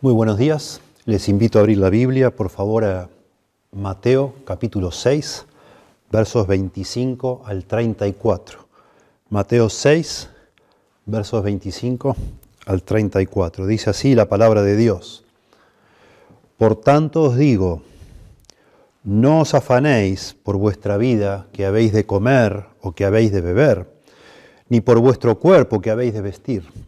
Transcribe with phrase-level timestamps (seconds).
[0.00, 0.80] Muy buenos días.
[1.06, 3.08] Les invito a abrir la Biblia, por favor, a
[3.72, 5.44] Mateo capítulo 6,
[6.12, 8.60] versos 25 al 34.
[9.28, 10.28] Mateo 6,
[11.04, 12.16] versos 25
[12.66, 13.66] al 34.
[13.66, 15.24] Dice así la palabra de Dios.
[16.58, 17.82] Por tanto os digo,
[19.02, 23.90] no os afanéis por vuestra vida que habéis de comer o que habéis de beber,
[24.68, 26.87] ni por vuestro cuerpo que habéis de vestir.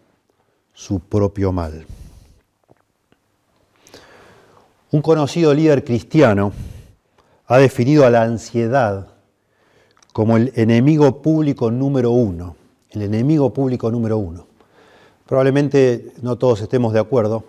[0.81, 1.85] su propio mal.
[4.89, 6.53] Un conocido líder cristiano
[7.45, 9.07] ha definido a la ansiedad
[10.11, 12.55] como el enemigo público número uno,
[12.89, 14.47] el enemigo público número uno.
[15.27, 17.43] Probablemente no todos estemos de acuerdo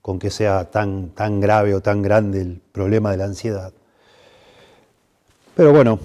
[0.00, 3.74] con que sea tan, tan grave o tan grande el problema de la ansiedad.
[5.54, 5.98] Pero bueno,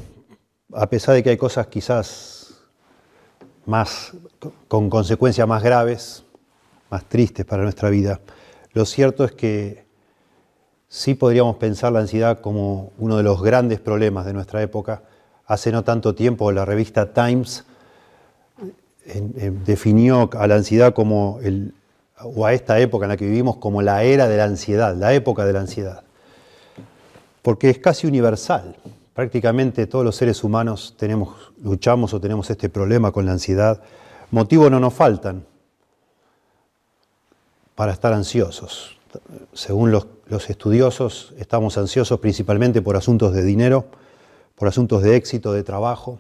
[0.74, 2.56] a pesar de que hay cosas quizás
[3.66, 4.12] más,
[4.68, 6.26] con consecuencias más graves,
[6.90, 8.20] más tristes para nuestra vida.
[8.74, 9.86] Lo cierto es que
[10.88, 15.04] sí podríamos pensar la ansiedad como uno de los grandes problemas de nuestra época.
[15.46, 17.66] Hace no tanto tiempo la revista Times
[19.66, 21.74] definió a la ansiedad como el,
[22.22, 25.14] o a esta época en la que vivimos como la era de la ansiedad, la
[25.14, 26.04] época de la ansiedad.
[27.42, 28.76] Porque es casi universal.
[29.14, 30.96] Prácticamente todos los seres humanos
[31.64, 33.82] luchamos o tenemos este problema con la ansiedad.
[34.32, 35.46] Motivos no nos faltan
[37.78, 38.98] para estar ansiosos.
[39.54, 40.08] Según los,
[40.50, 43.86] estudiosos, estamos ansiosos principalmente por asuntos de dinero,
[44.56, 46.18] por asuntos de éxito, de trabajo,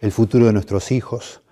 [0.00, 1.42] el futuro de nuestros hijos,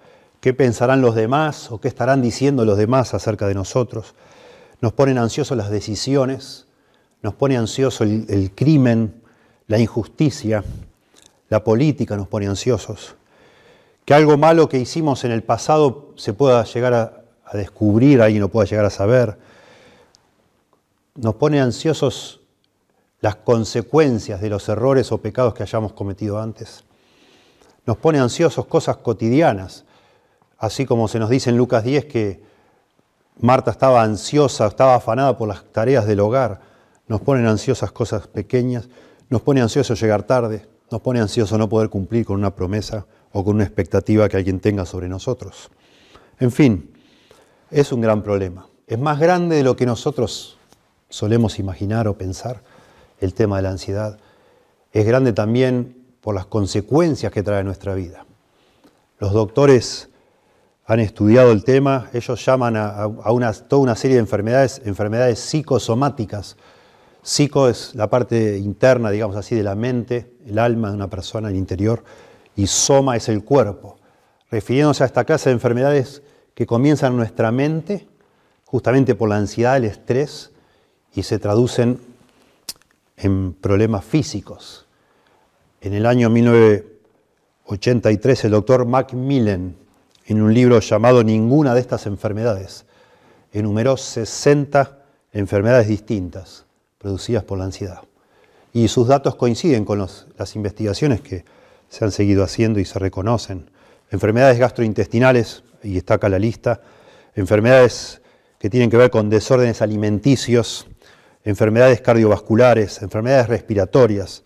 [0.41, 4.15] qué pensarán los demás o qué estarán diciendo los demás acerca de nosotros.
[4.81, 6.67] Nos ponen ansiosos las decisiones,
[7.21, 9.21] nos pone ansioso el, el crimen,
[9.67, 10.65] la injusticia,
[11.51, 13.17] la política nos pone ansiosos.
[14.07, 18.43] Que algo malo que hicimos en el pasado se pueda llegar a, a descubrir, alguien
[18.43, 19.39] lo pueda llegar a saber.
[21.15, 22.41] Nos pone ansiosos
[23.21, 26.85] las consecuencias de los errores o pecados que hayamos cometido antes.
[27.87, 29.85] Nos pone ansiosos cosas cotidianas,
[30.59, 32.43] así como se nos dice en Lucas 10 que
[33.39, 36.61] Marta estaba ansiosa, estaba afanada por las tareas del hogar.
[37.07, 38.89] Nos ponen ansiosas cosas pequeñas,
[39.29, 43.45] nos pone ansioso llegar tarde, nos pone ansioso no poder cumplir con una promesa o
[43.45, 45.71] con una expectativa que alguien tenga sobre nosotros.
[46.41, 46.96] En fin,
[47.71, 48.69] es un gran problema.
[48.87, 50.59] Es más grande de lo que nosotros
[51.09, 52.63] solemos imaginar o pensar
[53.21, 54.19] el tema de la ansiedad.
[54.93, 58.27] Es grande también por las consecuencias que trae nuestra vida.
[59.19, 60.09] Los doctores
[60.85, 66.57] han estudiado el tema, ellos llaman a, una, toda una serie de enfermedades, enfermedades psicosomáticas.
[67.23, 71.49] Psico es la parte interna, digamos así, de la mente, el alma de una persona,
[71.49, 72.05] el interior,
[72.55, 73.99] y soma es el cuerpo,
[74.49, 76.23] refiriéndose a esta clase de enfermedades
[76.57, 78.09] que comienzan en nuestra mente,
[78.65, 80.51] justamente por la ansiedad, el estrés,
[81.15, 82.01] y se traducen
[83.19, 84.87] en problemas físicos.
[85.83, 89.77] En el año 1983, el doctor Macmillan,
[90.25, 92.87] en un libro llamado Ninguna de estas enfermedades,
[93.53, 94.99] enumeró 60
[95.35, 96.65] enfermedades distintas
[96.97, 98.01] producidas por la ansiedad.
[98.73, 101.45] Y sus datos coinciden con las investigaciones que
[101.91, 103.69] se han seguido haciendo y se reconocen.
[104.11, 106.81] Enfermedades gastrointestinales, y está acá la lista,
[107.35, 108.21] enfermedades
[108.59, 110.87] que tienen que ver con desórdenes alimenticios,
[111.45, 114.43] enfermedades cardiovasculares, enfermedades respiratorias,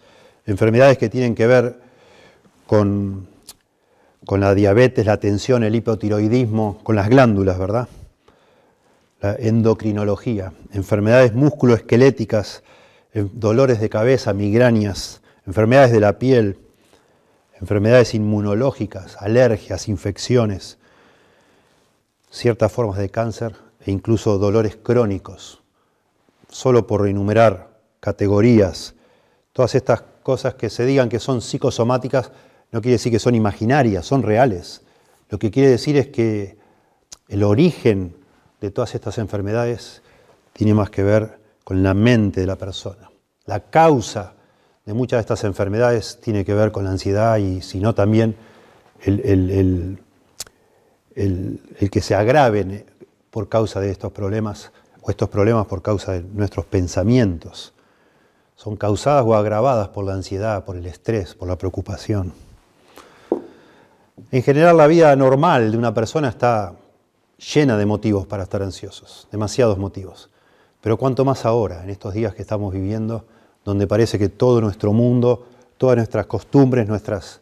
[0.46, 1.80] enfermedades que tienen que ver
[2.66, 3.28] con,
[4.26, 7.88] con la diabetes, la tensión, el hipotiroidismo, con las glándulas, ¿verdad?
[9.20, 12.62] La endocrinología, enfermedades musculoesqueléticas,
[13.14, 16.58] dolores de cabeza, migrañas, enfermedades de la piel,
[17.60, 20.78] enfermedades inmunológicas, alergias, infecciones,
[22.30, 25.62] ciertas formas de cáncer e incluso dolores crónicos.
[26.48, 28.94] Solo por enumerar categorías,
[29.52, 32.32] todas estas cosas que se digan que son psicosomáticas
[32.72, 34.82] no quiere decir que son imaginarias, son reales.
[35.28, 36.56] Lo que quiere decir es que
[37.28, 38.16] el origen
[38.60, 40.02] de todas estas enfermedades
[40.52, 43.10] tiene más que ver con la mente de la persona.
[43.46, 44.34] La causa
[44.84, 48.36] de muchas de estas enfermedades tiene que ver con la ansiedad y si no también
[49.02, 49.98] el,
[51.90, 52.84] que se agraven
[53.30, 54.72] por causa de estos problemas
[55.02, 57.72] o estos problemas por causa de nuestros pensamientos.
[58.56, 62.32] Son causadas o agravadas por la ansiedad, por el estrés, por la preocupación.
[64.30, 66.74] En general la vida normal de una persona está
[67.54, 70.30] llena de motivos para estar ansiosos, demasiados motivos.
[70.80, 73.24] Pero cuanto más ahora, en estos días que estamos viviendo,
[73.64, 75.46] donde parece que todo nuestro mundo,
[75.78, 77.40] todas nuestras costumbres, nuestras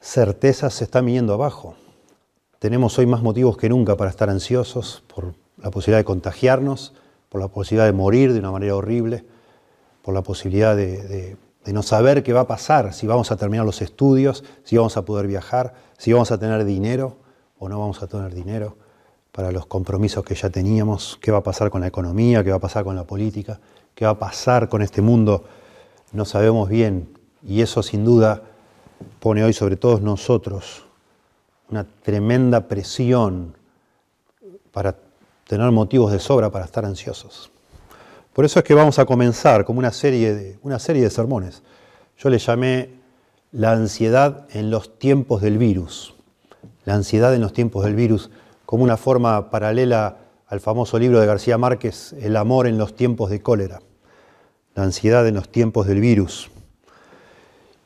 [0.00, 1.76] certezas se están viniendo abajo.
[2.62, 6.94] Tenemos hoy más motivos que nunca para estar ansiosos por la posibilidad de contagiarnos,
[7.28, 9.24] por la posibilidad de morir de una manera horrible,
[10.00, 11.36] por la posibilidad de,
[11.66, 15.04] no saber qué va a pasar, si vamos a terminar los estudios, si vamos a
[15.04, 17.16] poder viajar, si vamos a tener dinero
[17.58, 18.76] o no vamos a tener dinero
[19.32, 22.58] para los compromisos que ya teníamos, qué va a pasar con la economía, qué va
[22.58, 23.58] a pasar con la política
[23.96, 25.46] qué va a pasar con este mundo,
[26.12, 27.08] no sabemos bien.
[27.44, 28.40] Y eso sin duda
[29.18, 30.84] pone hoy sobre todos nosotros
[31.72, 33.56] una tremenda presión
[34.70, 34.94] para
[35.48, 37.50] tener motivos de sobra para estar ansiosos.
[38.32, 41.62] Por eso es que vamos a comenzar como una serie de, una serie de sermones.
[42.18, 42.90] Yo le llamé
[43.52, 46.14] la ansiedad en los tiempos del virus.
[46.84, 48.30] La ansiedad en los tiempos del virus
[48.66, 53.30] como una forma paralela al famoso libro de García Márquez, El amor en los tiempos
[53.30, 53.80] de cólera,
[54.74, 56.50] la ansiedad en los tiempos del virus.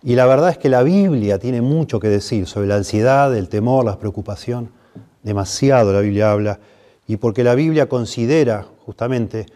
[0.07, 3.49] Y la verdad es que la Biblia tiene mucho que decir sobre la ansiedad, el
[3.49, 4.71] temor, la preocupación.
[5.25, 6.61] Demasiado la Biblia habla.
[7.09, 9.47] Y porque la Biblia considera justamente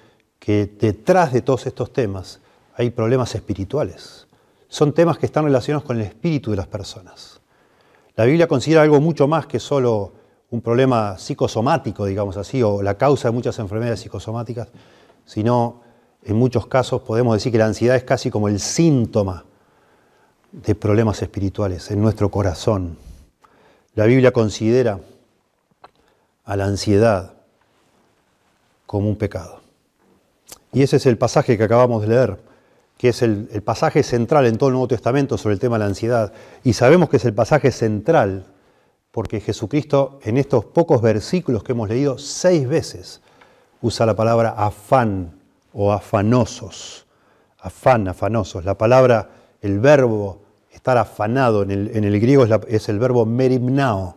[0.41, 2.41] que detrás de todos estos temas
[2.75, 4.26] hay problemas espirituales.
[4.67, 7.41] Son temas que están relacionados con el espíritu de las personas.
[8.17, 10.14] La Biblia considera algo mucho más que solo
[10.50, 14.67] un problema psicosomático, digamos así, o la causa de muchas enfermedades psicosomáticas,
[15.25, 15.82] sino
[16.25, 19.44] en muchos casos podemos decir que la ansiedad es casi como el síntoma
[20.52, 22.99] de problemas espirituales en nuestro corazón.
[23.94, 25.00] La Biblia considera
[26.44, 27.35] a la ansiedad
[28.87, 29.61] como un pecado.
[30.73, 32.38] Y ese es el pasaje que acabamos de leer,
[32.99, 35.81] que es el, el, pasaje central en todo el Nuevo Testamento sobre el tema de
[35.81, 36.32] la ansiedad.
[36.64, 38.46] Y sabemos que es el pasaje central
[39.11, 43.20] porque Jesucristo en estos pocos versículos que hemos leído seis veces
[43.81, 45.32] usa la palabra afán
[45.73, 47.06] o afanosos.
[47.58, 48.64] Afán, afanosos.
[48.64, 49.29] La palabra,
[49.62, 50.40] el verbo
[50.72, 54.16] estar afanado en el, griego es, el verbo merimnao,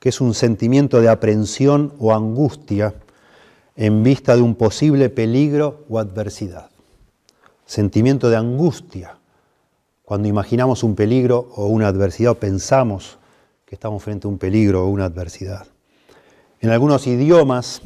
[0.00, 2.94] que es un sentimiento de aprensión o angustia
[3.76, 6.70] en vista de un posible peligro o adversidad.
[7.66, 9.16] Sentimiento de angustia
[10.04, 13.18] cuando imaginamos un peligro o una adversidad o pensamos
[13.66, 15.66] que estamos frente a un peligro o una adversidad.
[16.60, 17.82] En algunos idiomas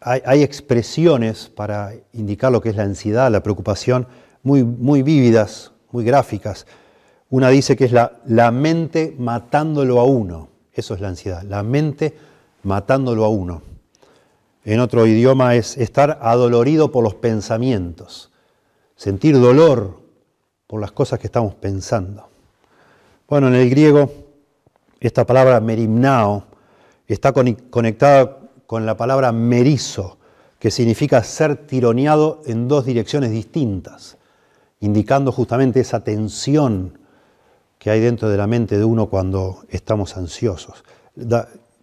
[0.00, 4.06] hay, expresiones para indicar lo que es la ansiedad, la preocupación,
[4.42, 6.66] muy, muy vívidas, muy gráficas.
[7.30, 10.48] Una dice que es la, mente matándolo a uno.
[10.72, 12.16] Eso es la ansiedad, la mente
[12.62, 13.62] matándolo a uno.
[14.64, 18.30] En otro idioma es estar adolorido por los pensamientos,
[18.96, 20.00] sentir dolor
[20.66, 22.28] por las cosas que estamos pensando.
[23.28, 24.10] Bueno, en el griego
[25.00, 26.44] esta palabra merimnao
[27.06, 28.37] está conectada
[28.68, 30.18] con la palabra merizo,
[30.58, 34.18] que significa ser tironeado en dos direcciones distintas,
[34.80, 36.98] indicando justamente esa tensión
[37.78, 40.84] que hay dentro de la mente de uno cuando estamos ansiosos.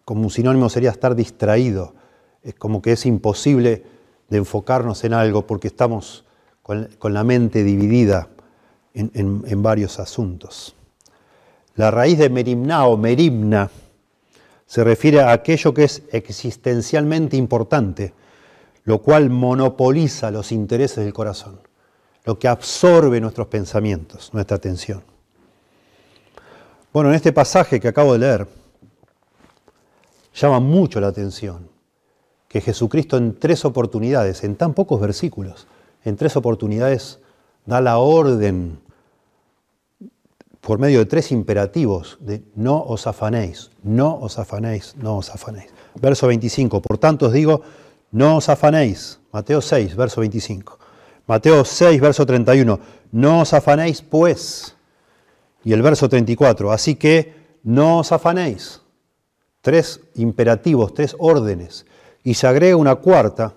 [0.05, 1.95] como un sinónimo sería estar distraído,
[2.43, 3.83] es como que es imposible
[4.29, 6.23] de enfocarnos en algo porque estamos
[6.61, 8.29] con, la mente dividida
[8.93, 10.75] en varios asuntos.
[11.73, 13.71] La raíz de merimna o merimna
[14.65, 18.13] se refiere a aquello que es existencialmente importante,
[18.83, 21.59] lo cual monopoliza los intereses del corazón,
[22.23, 25.03] lo que absorbe nuestros pensamientos, nuestra atención.
[26.91, 28.47] Bueno, en este pasaje que acabo de leer,
[30.33, 31.69] llama mucho la atención
[32.47, 35.67] que Jesucristo en tres oportunidades, en tan pocos versículos,
[36.03, 37.19] en tres oportunidades
[37.65, 38.79] da la orden
[40.65, 45.69] por medio de tres imperativos de no os afanéis, no os afanéis, no os afanéis.
[45.93, 47.61] Verso 25, por tanto os digo,
[48.09, 49.19] no os afanéis.
[49.31, 50.79] Mateo 6, verso 25.
[51.27, 52.79] Mateo 6, verso 31,
[53.11, 54.75] no os afanéis pues.
[55.63, 58.81] Y el verso 34, así que no os afanéis.
[59.61, 61.85] Tres imperativos, tres órdenes.
[62.23, 63.53] Y se agrega una cuarta,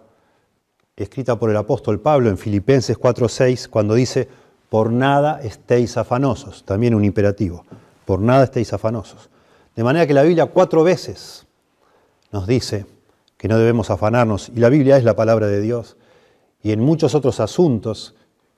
[0.95, 4.29] escrita por el apóstol Pablo en Filipenses 4:6, cuando dice,
[4.69, 7.65] por nada estéis afanosos, también un imperativo,
[8.05, 9.31] por nada estéis afanosos.
[9.75, 11.47] De manera que la Biblia cuatro veces
[12.33, 12.87] nos dice
[13.37, 15.97] que no debemos afanarnos, y la Biblia es la palabra de Dios,
[16.63, 18.15] y en muchos otros asuntos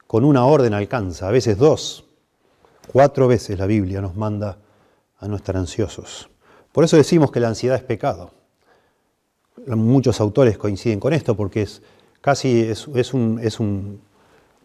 [0.07, 2.05] con una orden alcanza, a veces dos,
[2.90, 4.59] cuatro veces la Biblia nos manda
[5.19, 6.31] a no estar ansiosos.
[6.73, 8.33] Por eso decimos que la ansiedad es pecado.
[9.67, 11.83] Muchos autores coinciden con esto porque es
[12.21, 14.00] casi es, un, es un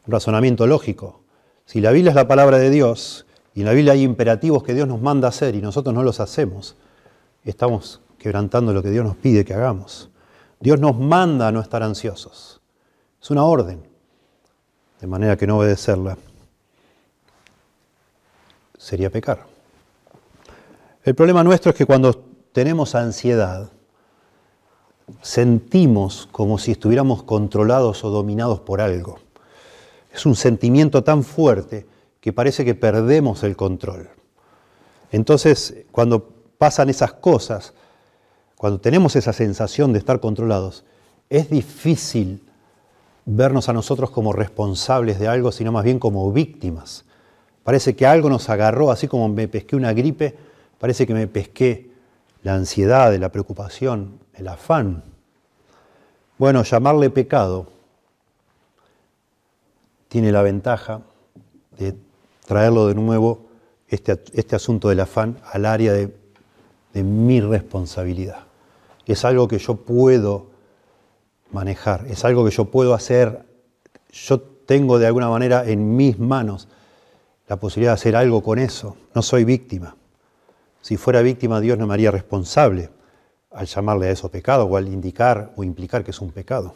[0.08, 1.22] razonamiento lógico.
[1.66, 4.74] Si la Biblia es la palabra de Dios y en la Biblia hay imperativos que
[4.74, 6.76] Dios nos manda hacer y nosotros no los hacemos,
[7.44, 10.10] estamos quebrantando lo que Dios nos pide que hagamos.
[10.60, 12.62] Dios nos manda a no estar ansiosos.
[13.22, 13.84] Es una orden,
[15.02, 16.18] de manera que no obedecerla
[18.78, 19.46] sería pecar.
[21.04, 22.14] El problema nuestro es que cuando
[22.52, 23.72] tenemos ansiedad,
[25.22, 29.25] sentimos como si estuviéramos controlados o dominados por algo.
[30.16, 31.86] Es un sentimiento tan fuerte
[32.22, 34.08] que parece que perdemos el control.
[35.12, 36.26] Entonces, cuando
[36.58, 37.74] pasan esas cosas,
[38.56, 40.86] cuando tenemos esa sensación de estar controlados,
[41.30, 42.42] es difícil
[43.26, 47.04] vernos a nosotros como responsables de algo, sino más bien como víctimas.
[47.66, 50.34] Parece que algo nos agarró, así como me pesqué una gripe,
[50.80, 51.90] parece que me pesqué
[52.42, 55.04] la ansiedad, la preocupación, el afán.
[56.38, 57.75] Bueno, llamarle pecado
[60.16, 61.02] tiene la ventaja
[61.78, 61.94] de
[62.48, 63.48] traerlo de nuevo,
[63.90, 66.16] este, este asunto del afán, al área de,
[66.94, 68.46] de mi responsabilidad.
[69.06, 70.52] Es algo que yo puedo
[71.52, 73.44] manejar, es algo que yo puedo hacer.
[74.14, 76.70] Yo tengo de alguna manera en mis manos
[77.50, 78.96] la posibilidad de hacer algo con eso.
[79.14, 79.98] No soy víctima.
[80.80, 82.90] Si fuera víctima, Dios no me haría responsable
[83.52, 86.74] al llamarle a eso pecado o al indicar o implicar que es un pecado.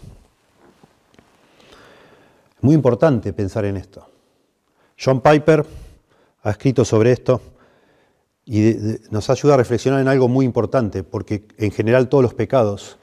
[2.62, 4.06] Muy importante pensar en esto.
[5.01, 5.66] John Piper
[6.44, 7.42] ha escrito sobre esto
[8.46, 8.75] y
[9.12, 12.98] nos ayuda a reflexionar en algo muy importante, porque en general todos los pecados,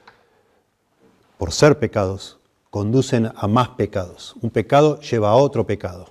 [1.39, 2.39] por ser pecados,
[2.71, 4.35] conducen a más pecados.
[4.43, 6.11] Un pecado lleva a otro pecado.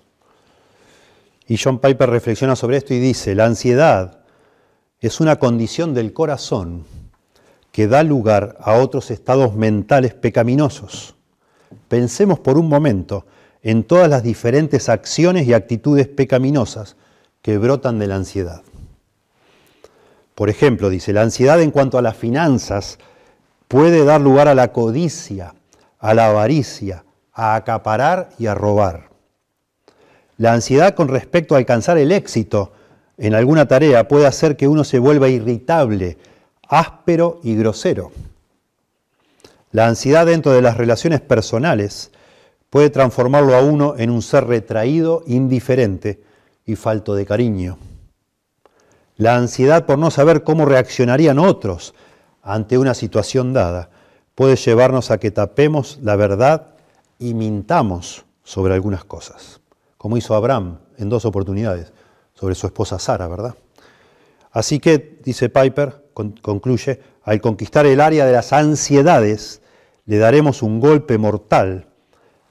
[1.48, 4.22] Y John Piper reflexiona sobre esto y dice, la ansiedad
[5.00, 6.86] es una condición del corazón
[7.72, 11.14] que da lugar a otros estados mentales pecaminosos.
[11.88, 13.26] Pensemos por un momento
[13.66, 16.98] en todas las diferentes acciones y actitudes pecaminosas
[17.42, 18.62] que brotan de la ansiedad.
[20.36, 23.00] Por ejemplo, dice, la ansiedad en cuanto a las finanzas
[23.68, 25.56] puede dar lugar a la codicia,
[25.98, 29.10] a la avaricia, a acaparar y a robar.
[30.38, 32.72] La ansiedad con respecto a alcanzar el éxito
[33.18, 36.20] en alguna tarea puede hacer que uno se vuelva irritable,
[36.68, 38.12] áspero y grosero.
[39.72, 42.12] La ansiedad dentro de las relaciones personales
[42.76, 46.22] puede transformarlo a uno en un ser retraído, indiferente
[46.66, 47.78] y falto de cariño.
[49.16, 51.94] La ansiedad por no saber cómo reaccionarían otros
[52.44, 53.92] ante una situación dada
[54.36, 56.76] puede llevarnos a que tapemos la verdad
[57.18, 59.62] y mintamos sobre algunas cosas,
[59.98, 61.94] como hizo Abraham en dos oportunidades,
[62.34, 63.56] sobre su esposa Sara, ¿verdad?
[64.52, 66.10] Así que, dice Piper,
[66.42, 69.62] concluye, al conquistar el área de las ansiedades,
[70.06, 71.88] le daremos un golpe mortal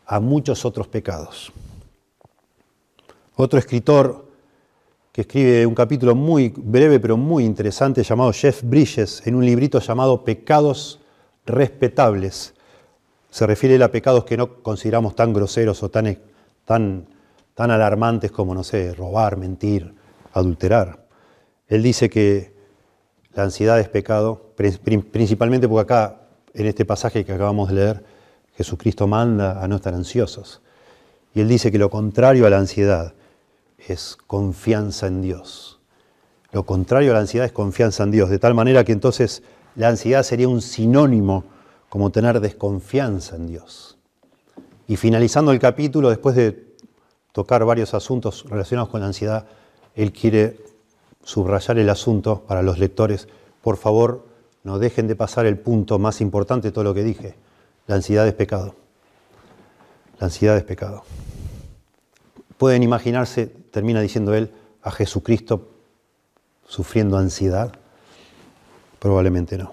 [0.07, 1.53] a muchos otros pecados.
[3.37, 4.25] Otro escritor
[5.13, 9.79] que escribe un capítulo muy breve pero muy interesante llamado Jeff Bridges en un librito
[9.79, 11.01] llamado Pecados
[11.47, 12.55] respetables.
[13.31, 16.19] Se refiere a pecados que no consideramos tan groseros o tan,
[16.65, 17.07] tan,
[17.55, 19.95] tan alarmantes como, no sé, robar, mentir,
[20.33, 21.07] adulterar.
[21.69, 22.55] Él dice que
[23.35, 26.21] la ansiedad es pecado, principalmente porque acá,
[26.55, 28.05] en este pasaje que acabamos de leer,
[28.57, 30.61] Jesucristo manda a no estar ansiosos.
[31.35, 33.15] Y Él dice que lo contrario a la ansiedad
[33.79, 35.81] es confianza en Dios.
[36.53, 39.43] Lo contrario a la ansiedad es confianza en Dios, de tal manera que entonces
[39.75, 41.45] la ansiedad sería un sinónimo
[41.89, 43.99] como tener desconfianza en Dios.
[44.87, 46.75] Y finalizando el capítulo, después de
[47.33, 49.47] tocar varios asuntos relacionados con la ansiedad,
[49.97, 50.59] Él quiere
[51.25, 53.27] subrayar el asunto para los lectores.
[53.63, 54.27] Por favor,
[54.63, 57.35] no dejen de pasar el punto más importante de todo lo que dije.
[57.87, 58.75] La ansiedad es pecado.
[60.19, 61.05] La ansiedad es pecado.
[62.57, 64.51] Pueden imaginarse, termina diciendo él,
[64.83, 65.69] a Jesucristo
[66.67, 67.73] sufriendo ansiedad.
[68.99, 69.73] Probablemente no.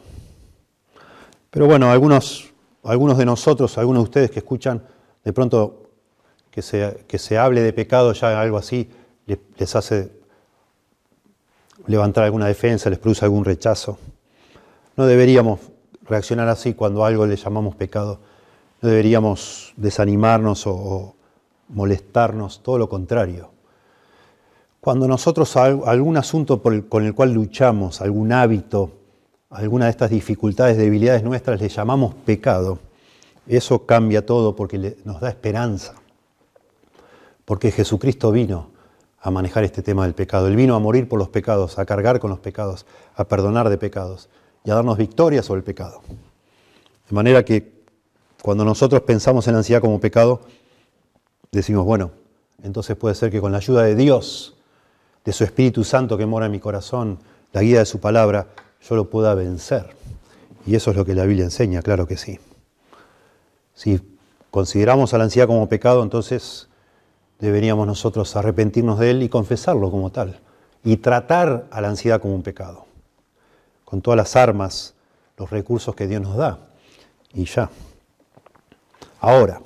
[1.50, 2.52] Pero bueno, algunos,
[2.84, 4.84] algunos de nosotros, algunos de ustedes que escuchan,
[5.24, 5.90] de pronto
[6.50, 8.90] que se, que se hable de pecado, ya algo así,
[9.26, 10.12] les, les hace
[11.88, 13.98] levantar alguna defensa, les produce algún rechazo.
[14.98, 15.60] No deberíamos
[16.04, 18.20] reaccionar así cuando algo le llamamos pecado.
[18.82, 21.16] No deberíamos desanimarnos o,
[21.70, 23.50] molestarnos, todo lo contrario.
[24.80, 28.92] Cuando nosotros algún asunto con el cual luchamos, algún hábito,
[29.50, 32.80] alguna de estas dificultades, debilidades nuestras, le llamamos pecado,
[33.48, 35.94] eso cambia todo porque nos da esperanza.
[37.46, 38.70] Porque Jesucristo vino
[39.20, 40.48] a manejar este tema del pecado.
[40.48, 43.78] Él vino a morir por los pecados, a cargar con los pecados, a perdonar de
[43.78, 44.30] pecados
[44.64, 46.02] y a darnos victoria sobre el pecado.
[47.10, 47.82] De manera que
[48.42, 50.42] cuando nosotros pensamos en la ansiedad como pecado,
[51.52, 52.12] decimos, bueno,
[52.64, 54.56] entonces puede ser que con la ayuda de Dios,
[55.26, 57.20] de su Espíritu Santo que mora en mi corazón,
[57.54, 58.48] la guía de su palabra,
[58.82, 59.96] yo lo pueda vencer.
[60.66, 62.40] Y eso es lo que la Biblia enseña, claro que sí.
[63.74, 64.00] Si
[64.52, 66.68] consideramos a la ansiedad como pecado, entonces
[67.40, 70.40] deberíamos nosotros arrepentirnos de él y confesarlo como tal.
[70.84, 72.86] Y tratar a la ansiedad como un pecado
[73.92, 74.94] con todas las armas,
[75.36, 76.60] los recursos que Dios nos da.
[77.34, 77.70] Y ya.
[79.20, 79.62] Ahora,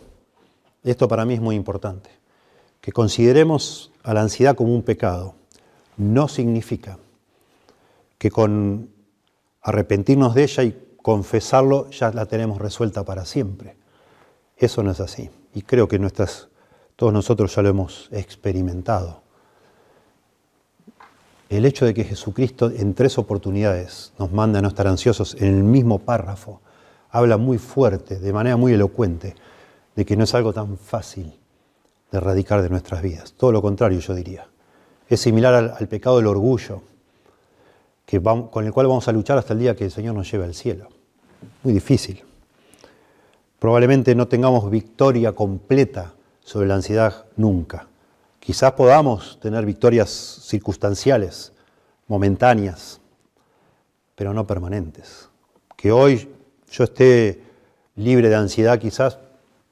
[0.84, 2.10] esto para mí es muy importante.
[2.82, 5.36] Que consideremos a la ansiedad como un pecado
[5.98, 6.98] no significa
[8.18, 8.90] que con
[9.62, 13.78] arrepentirnos de ella y confesarlo ya la tenemos resuelta para siempre.
[14.58, 15.30] Eso no es así.
[15.54, 16.48] Y creo que nuestras,
[16.96, 19.22] todos nosotros ya lo hemos experimentado
[21.50, 25.48] el hecho de que Jesucristo en tres oportunidades nos manda a no estar ansiosos en
[25.48, 26.62] el mismo párrafo,
[27.12, 29.36] habla muy fuerte, de manera muy elocuente,
[29.96, 31.34] de que no es algo tan fácil
[32.12, 33.34] de erradicar de nuestras vidas.
[33.34, 34.48] Todo lo contrario, yo diría.
[35.08, 36.82] Es similar al, pecado del orgullo,
[38.06, 40.46] que con el cual vamos a luchar hasta el día que el Señor nos lleve
[40.46, 40.90] al cielo.
[41.64, 42.24] Muy difícil.
[43.60, 47.88] Probablemente no tengamos victoria completa sobre la ansiedad nunca
[48.46, 50.08] Quizás podamos tener victorias
[50.44, 51.52] circunstanciales,
[52.08, 53.02] momentáneas,
[54.14, 55.30] pero no permanentes.
[55.76, 56.30] Que hoy
[56.70, 57.42] yo esté
[57.96, 59.18] libre de ansiedad quizás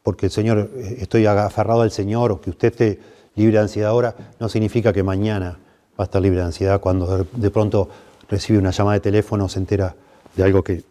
[0.02, 3.00] porque el Señor, eh, estoy aferrado al Señor o que usted esté
[3.36, 5.60] libre de ansiedad ahora, no significa que mañana
[5.92, 7.90] va a estar libre de ansiedad cuando de pronto
[8.28, 9.96] recibe una llamada de teléfono o se entera
[10.36, 10.84] de algo que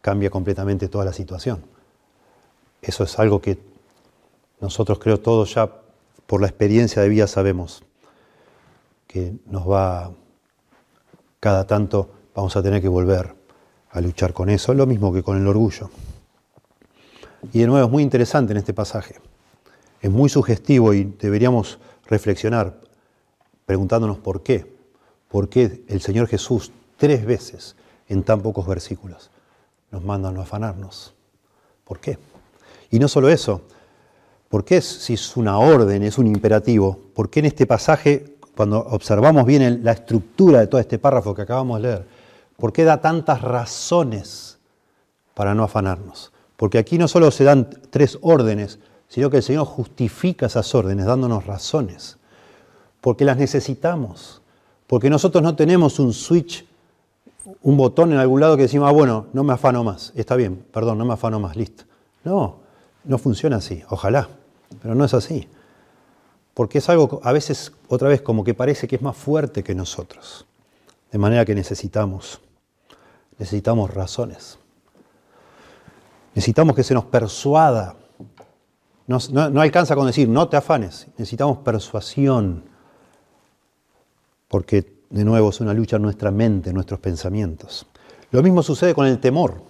[0.00, 1.62] cambia completamente toda la situación.
[2.80, 3.58] Eso es algo que
[4.60, 5.81] nosotros creo todos ya
[6.32, 7.84] por la experiencia de vida sabemos
[9.06, 10.12] que nos va,
[11.40, 13.34] cada tanto vamos a tener que volver
[13.90, 15.90] a luchar con eso, lo mismo que con el orgullo.
[17.52, 19.16] Y de nuevo es muy interesante en este pasaje,
[20.00, 22.80] es muy sugestivo y deberíamos reflexionar
[23.66, 24.74] preguntándonos por qué,
[25.28, 27.76] por qué el Señor Jesús tres veces
[28.08, 29.30] en tan pocos versículos
[29.90, 31.12] nos manda a no afanarnos.
[31.84, 32.16] ¿Por qué?
[32.90, 33.66] Y no solo eso,
[34.52, 36.98] ¿Por qué si es una orden, es un imperativo?
[37.14, 41.40] ¿Por qué en este pasaje, cuando observamos bien la estructura de todo este párrafo que
[41.40, 42.06] acabamos de leer,
[42.58, 44.58] por qué da tantas razones
[45.32, 46.32] para no afanarnos?
[46.58, 51.06] Porque aquí no solo se dan tres órdenes, sino que el Señor justifica esas órdenes
[51.06, 52.18] dándonos razones.
[53.00, 54.42] Porque las necesitamos.
[54.86, 56.66] Porque nosotros no tenemos un switch,
[57.62, 60.12] un botón en algún lado que decimos, ah, bueno, no me afano más.
[60.14, 61.84] Está bien, perdón, no me afano más, listo.
[62.22, 62.58] No,
[63.04, 63.82] no funciona así.
[63.88, 64.28] Ojalá.
[64.80, 65.48] Pero no es así.
[66.54, 69.74] Porque es algo a veces, otra vez, como que parece que es más fuerte que
[69.74, 70.46] nosotros.
[71.10, 72.40] De manera que necesitamos,
[73.38, 74.58] necesitamos razones.
[76.34, 77.96] Necesitamos que se nos persuada.
[79.06, 81.06] No, no alcanza con decir, no te afanes.
[81.18, 82.64] Necesitamos persuasión.
[84.48, 87.86] Porque, de nuevo, es una lucha en nuestra mente, en nuestros pensamientos.
[88.30, 89.62] Lo mismo sucede con el temor.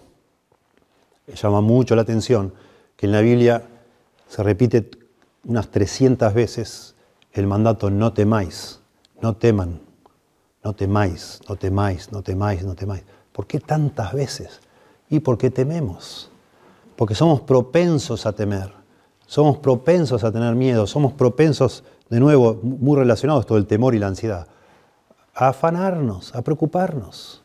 [1.27, 2.53] Llama mucho la atención
[2.97, 3.69] que en la Biblia
[4.33, 4.91] se repite
[5.45, 6.95] unas 300 veces
[7.33, 8.81] el mandato no temáis,
[9.21, 9.83] no teman,
[10.65, 13.05] no temáis, no temáis, no temáis, no temáis.
[13.31, 14.63] ¿Por qué tantas veces?
[15.11, 16.31] ¿Y por qué tememos?
[16.97, 18.73] Porque somos propensos a temer,
[19.27, 23.99] somos propensos a tener miedo, somos propensos, de nuevo, muy relacionados todo el temor y
[23.99, 24.47] la ansiedad,
[25.35, 27.43] a afanarnos, a preocuparnos.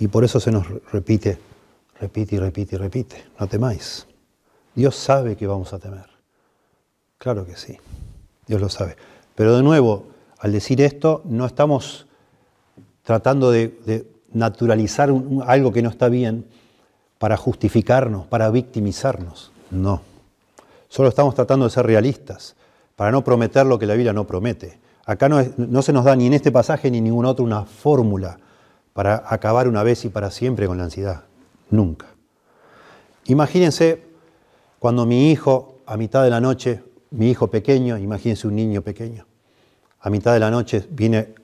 [0.00, 1.38] Y por eso se nos repite,
[2.00, 4.07] repite y repite y repite, no temáis.
[4.78, 6.06] Dios sabe que vamos a temer.
[7.18, 7.76] Claro que sí,
[8.46, 8.94] Dios lo sabe.
[9.34, 10.04] Pero de nuevo,
[10.38, 12.06] al decir esto, no estamos
[13.02, 15.10] tratando de, naturalizar
[15.46, 16.46] algo que no está bien
[17.18, 19.50] para justificarnos, para victimizarnos.
[19.72, 20.00] No.
[20.88, 22.54] Solo estamos tratando de ser realistas,
[22.94, 24.78] para no prometer lo que la Biblia no promete.
[25.06, 27.64] Acá no, no se nos da ni en este pasaje ni en ningún otro una
[27.64, 28.38] fórmula
[28.92, 31.24] para acabar una vez y para siempre con la ansiedad.
[31.68, 32.06] Nunca.
[33.24, 34.07] Imagínense
[34.78, 39.26] cuando mi hijo, a mitad de la noche, mi hijo pequeño, imagínense un niño pequeño,
[40.00, 41.34] a mitad de la noche viene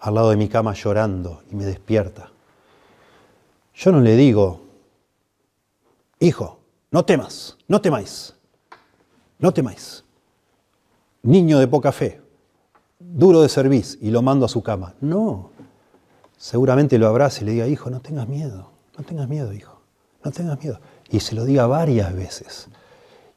[0.00, 2.30] al lado de mi cama llorando y me despierta.
[3.74, 4.62] Yo no le digo,
[6.18, 8.34] hijo, no temas, no temáis,
[9.38, 10.04] no temáis.
[11.22, 12.20] Niño de poca fe,
[12.98, 14.94] duro de servicio y lo mando a su cama.
[15.00, 15.50] No,
[16.38, 19.80] seguramente lo abrace y le diga, hijo, no tengas miedo, no tengas miedo, hijo,
[20.24, 20.80] no tengas miedo.
[21.10, 22.68] Y se lo diga varias veces.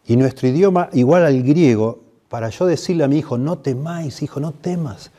[0.05, 4.39] Y nuestro idioma, igual al griego, para yo decirle a mi hijo, no temáis, hijo,
[4.39, 5.11] no temas,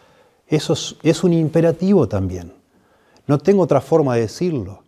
[0.48, 2.52] eso es, un imperativo también.
[3.26, 4.82] No tengo otra forma de decirlo.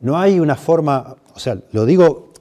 [0.00, 2.32] No hay una forma, o sea, lo digo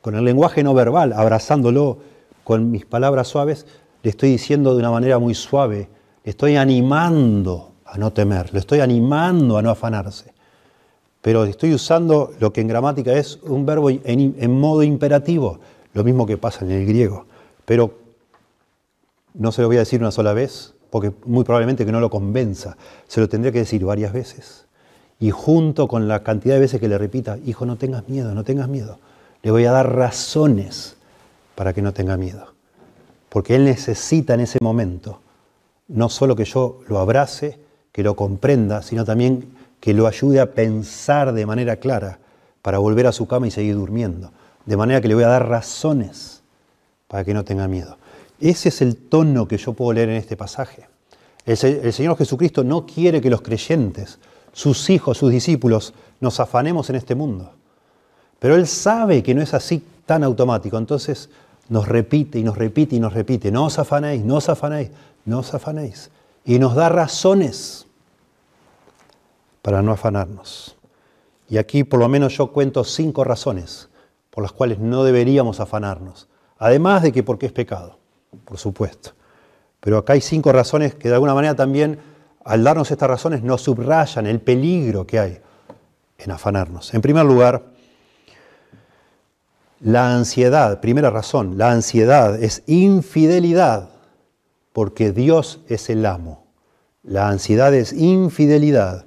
[0.00, 1.98] con el lenguaje no verbal, abrazándolo
[2.44, 3.66] con mis palabras suaves,
[4.02, 5.88] le estoy diciendo de una manera muy suave,
[6.22, 10.32] le estoy animando a no temer, le estoy animando a no afanarse.
[11.26, 15.58] Pero estoy usando lo que en gramática es un verbo en, modo imperativo,
[15.92, 17.26] lo mismo que pasa en el griego.
[17.64, 17.94] Pero
[19.34, 22.10] no se lo voy a decir una sola vez, porque muy probablemente que no lo
[22.10, 22.76] convenza,
[23.08, 24.66] se lo tendría que decir varias veces.
[25.18, 28.44] Y junto con la cantidad de veces que le repita, hijo, no tengas miedo, no
[28.44, 29.00] tengas miedo,
[29.42, 30.96] le voy a dar razones
[31.56, 32.54] para que no tenga miedo.
[33.30, 35.18] Porque él necesita en ese momento
[35.88, 37.58] no solo que yo lo abrace,
[37.90, 39.55] que lo comprenda, sino también
[39.86, 42.18] que lo ayude a pensar de manera clara
[42.60, 44.32] para volver a su cama y seguir durmiendo.
[44.64, 46.42] De manera que le voy a dar razones
[47.06, 47.96] para que no tenga miedo.
[48.40, 50.88] Ese es el tono que yo puedo leer en este pasaje.
[51.44, 54.18] El, Señor Jesucristo no quiere que los creyentes,
[54.52, 57.52] sus hijos, sus discípulos, nos afanemos en este mundo.
[58.40, 60.78] Pero Él sabe que no es así tan automático.
[60.78, 61.30] Entonces
[61.68, 64.90] nos repite y nos repite y nos repite, no os afanéis, no os afanéis,
[65.26, 66.10] no os afanéis.
[66.44, 67.85] Y nos da razones
[69.66, 70.76] para no afanarnos.
[71.48, 73.88] Y aquí por lo menos yo cuento cinco razones
[74.30, 76.28] por las cuales no deberíamos afanarnos.
[76.56, 77.98] Además de que porque es pecado
[78.44, 79.10] por supuesto.
[79.80, 81.98] Pero acá hay cinco razones que de alguna manera también,
[82.44, 85.40] al darnos estas razones, nos subrayan el peligro que hay
[86.18, 86.94] en afanarnos.
[86.94, 87.64] En primer lugar,
[89.80, 93.88] la ansiedad, primera razón, la ansiedad es infidelidad,
[94.72, 96.46] porque Dios es el amo.
[97.02, 99.05] La ansiedad es infidelidad,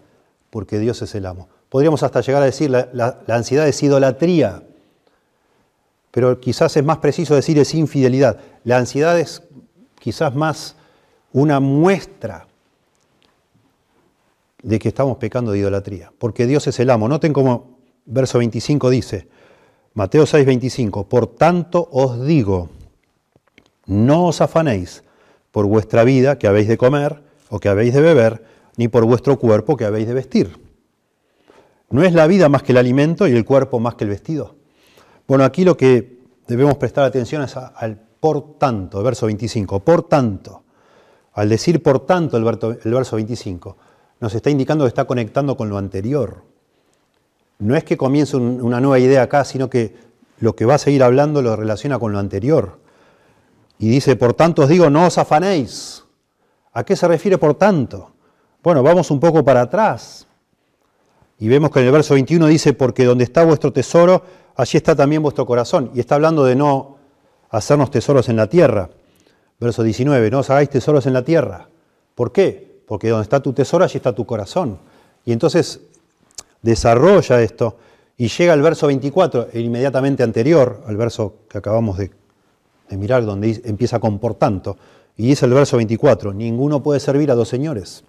[0.49, 1.47] porque Dios es el amo.
[1.69, 4.63] Podríamos hasta llegar a decir, la, la ansiedad es idolatría,
[6.12, 8.39] pero quizás es más preciso decir es infidelidad.
[8.63, 9.43] La ansiedad es
[9.99, 10.75] quizás más
[11.31, 12.47] una muestra
[14.62, 17.07] de que estamos pecando de idolatría, porque Dios es el amo.
[17.07, 19.27] Noten como verso 25 dice,
[19.93, 22.69] Mateo 6, 25, por tanto os digo,
[23.85, 25.03] no os afanéis
[25.51, 28.43] por vuestra vida que habéis de comer o que habéis de beber,
[28.79, 30.57] ni por vuestro cuerpo que habéis de vestir.
[31.89, 34.55] ¿No es la vida más que el alimento y el cuerpo más que el vestido?
[35.27, 39.81] Bueno, aquí lo que debemos prestar atención es al por tanto, verso 25.
[39.81, 40.63] Por tanto,
[41.33, 43.75] al decir por tanto el, verso 25,
[44.21, 46.43] nos está indicando que está conectando con lo anterior.
[47.57, 49.93] No es que comience una nueva idea acá, sino que
[50.39, 52.79] lo que va a seguir hablando lo relaciona con lo anterior.
[53.77, 56.05] Y dice, por tanto os digo, no os afanéis.
[56.71, 58.13] ¿A qué se refiere por tanto?
[58.61, 60.27] Bueno, vamos un poco para atrás.
[61.39, 64.23] Y vemos que en el verso 21 dice, porque donde está vuestro tesoro,
[64.55, 65.91] allí está también vuestro corazón.
[65.93, 66.97] Y está hablando de no
[67.49, 68.89] hacernos tesoros en la tierra.
[69.59, 71.69] Verso 19, no os hagáis tesoros en la tierra.
[72.15, 72.81] ¿Por qué?
[72.85, 74.79] Porque donde está tu tesoro, allí está tu corazón.
[75.25, 75.81] Y entonces
[76.61, 77.77] desarrolla esto
[78.17, 82.11] y llega al verso 24, el inmediatamente anterior al verso que acabamos de,
[82.89, 84.75] de mirar, donde empieza con por tanto.
[85.15, 88.03] Y dice el verso 24, ninguno puede servir a dos señores,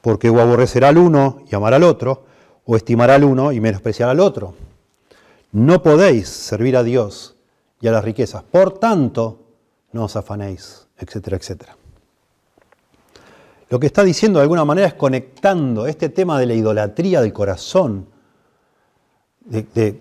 [0.00, 2.24] porque o aborrecerá al uno y amará al otro,
[2.64, 4.54] o estimará al uno y menospreciará al otro.
[5.52, 7.36] No podéis servir a Dios
[7.80, 8.42] y a las riquezas.
[8.42, 9.40] Por tanto,
[9.92, 11.76] no os afanéis, etcétera, etcétera.
[13.70, 17.32] Lo que está diciendo de alguna manera es conectando este tema de la idolatría del
[17.32, 18.06] corazón,
[19.44, 20.00] de,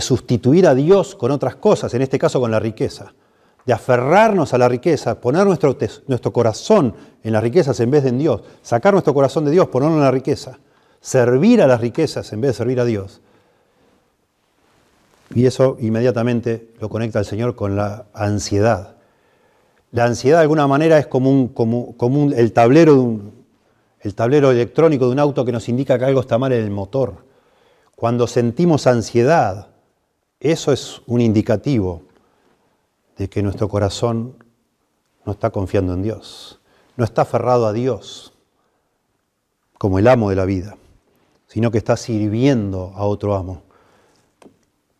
[0.00, 3.12] sustituir a Dios con otras cosas, en este caso con la riqueza,
[3.70, 5.78] de aferrarnos a la riqueza, poner nuestro,
[6.08, 9.68] nuestro corazón en las riquezas en vez de en Dios, sacar nuestro corazón de Dios,
[9.68, 10.58] ponerlo en la riqueza,
[11.00, 13.20] servir a las riquezas en vez de servir a Dios
[15.34, 18.96] y eso inmediatamente lo conecta el Señor con la ansiedad.
[19.92, 23.32] La ansiedad de alguna manera es como, como, el tablero de un,
[24.00, 26.70] el tablero electrónico de un auto que nos indica que algo está mal en el
[26.72, 27.24] motor.
[27.94, 29.68] Cuando sentimos ansiedad,
[30.40, 32.09] eso es un indicativo
[33.20, 34.34] de que nuestro corazón
[35.26, 36.58] no está confiando en Dios,
[36.96, 38.32] no está aferrado a Dios
[39.76, 40.78] como el amo de la vida,
[41.46, 43.62] sino que está sirviendo a otro amo,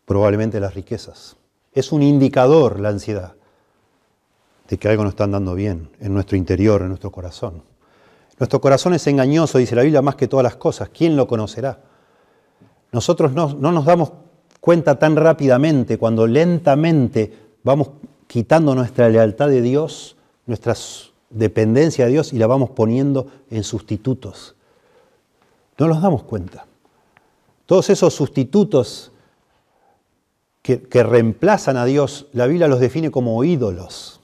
[0.04, 1.38] probablemente las riquezas.
[1.72, 3.36] Es un indicador la ansiedad
[4.68, 7.62] de que algo no está andando bien en nuestro interior, en nuestro corazón.
[8.38, 10.90] Nuestro corazón es engañoso, dice la Biblia, más que todas las cosas.
[10.90, 11.80] ¿Quién lo conocerá?
[12.92, 14.12] Nosotros no, no nos damos
[14.60, 17.90] cuenta tan rápidamente cuando lentamente vamos
[18.30, 20.14] quitando nuestra lealtad de Dios,
[20.46, 20.76] nuestra
[21.30, 24.54] dependencia de Dios y la vamos poniendo en sustitutos.
[25.78, 26.64] No nos damos cuenta.
[27.66, 29.10] Todos esos sustitutos
[30.62, 34.20] que, reemplazan a Dios, la Biblia los define como ídolos.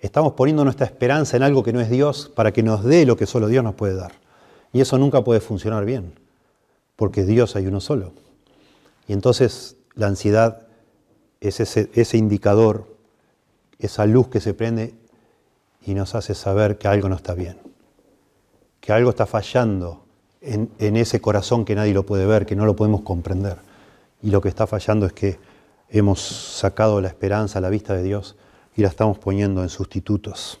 [0.00, 3.16] Estamos poniendo nuestra esperanza en algo que no es Dios para que nos dé lo
[3.16, 4.10] que solo Dios nos puede dar.
[4.72, 6.18] Y eso nunca puede funcionar bien,
[6.96, 8.12] porque Dios hay uno solo.
[9.06, 10.66] Y entonces la ansiedad
[11.40, 12.92] es ese indicador
[13.84, 14.94] esa luz que se prende
[15.86, 17.58] y nos hace saber que algo no está bien,
[18.80, 20.04] que algo está fallando
[20.40, 23.56] en, ese corazón que nadie lo puede ver, que no lo podemos comprender.
[24.22, 25.38] Y lo que está fallando es que
[25.88, 28.36] hemos sacado la esperanza la vista de Dios
[28.76, 30.58] y la estamos poniendo en sustitutos.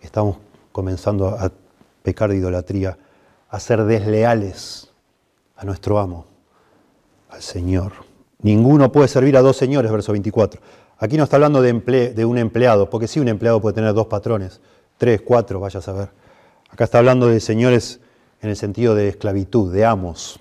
[0.00, 0.36] Estamos
[0.72, 1.50] comenzando a
[2.02, 2.98] pecar de idolatría,
[3.48, 4.90] a ser desleales
[5.56, 6.26] a nuestro amo,
[7.30, 7.92] al Señor.
[8.42, 10.60] Ninguno puede servir a dos señores, verso 24.
[11.02, 14.60] Aquí no está hablando de, un empleado, porque sí un empleado puede tener dos patrones,
[14.98, 16.10] tres, cuatro, vaya a saber.
[16.68, 18.00] Acá está hablando de señores
[18.42, 20.38] en el sentido de esclavitud, de amos.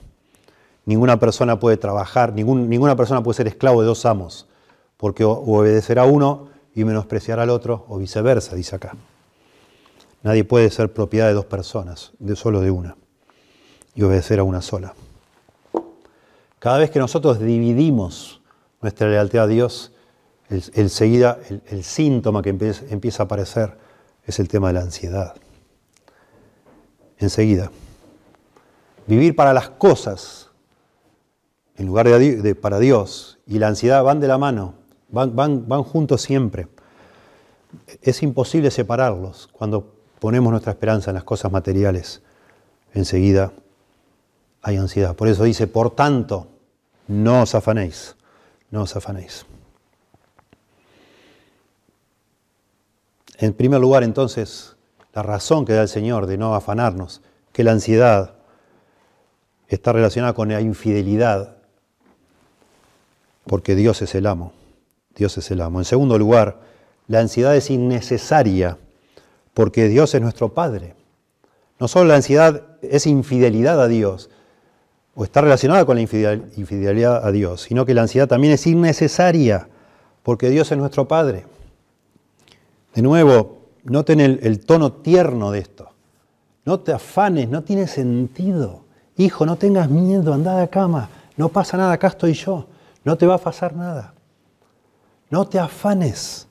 [0.84, 4.50] Ninguna persona puede trabajar, ninguna persona puede ser esclavo de dos amos,
[4.98, 8.98] porque obedecerá a uno y menospreciará al otro, o viceversa, dice acá.
[10.24, 12.98] Nadie puede ser propiedad de dos personas, de solo de una,
[13.96, 14.94] y obedecer a una sola.
[16.60, 18.42] Cada vez que nosotros dividimos
[18.82, 19.94] nuestra lealtad a Dios,
[20.50, 23.78] enseguida el, síntoma que empieza, a aparecer
[24.26, 25.36] es el tema de la ansiedad.
[27.18, 27.72] Enseguida.
[29.08, 30.50] Vivir para las cosas
[31.76, 34.76] en lugar de, para Dios y la ansiedad van de la mano,
[35.10, 36.68] van, van, van juntos siempre.
[38.02, 42.22] Es imposible separarlos cuando ponemos nuestra esperanza en las cosas materiales.
[42.94, 43.54] Enseguida
[44.62, 45.16] hay ansiedad.
[45.16, 46.48] Por eso dice, por tanto,
[47.08, 48.16] no os afanéis,
[48.72, 49.46] no os afanéis.
[53.42, 54.76] En primer lugar, entonces,
[55.14, 57.22] la razón que da el Señor de no afanarnos,
[57.54, 58.34] que la ansiedad
[59.70, 61.56] está relacionada con la infidelidad,
[63.46, 64.52] porque Dios es el amo.
[65.16, 65.80] Dios es el amo.
[65.80, 66.60] En segundo lugar,
[67.08, 68.78] la ansiedad es innecesaria,
[69.54, 70.96] porque Dios es nuestro Padre.
[71.80, 74.30] No solo la ansiedad es infidelidad a Dios,
[75.16, 79.70] o está relacionada con la infidelidad a Dios, sino que la ansiedad también es innecesaria,
[80.24, 81.46] porque Dios es nuestro Padre.
[82.94, 85.90] De nuevo, noten el, tono tierno de esto.
[86.66, 88.86] No te afanes, no tiene sentido.
[89.18, 92.68] Hijo, no tengas miedo, anda de cama, no pasa nada, acá estoy yo,
[93.04, 94.14] no te va a pasar nada.
[95.30, 96.48] No te afanes.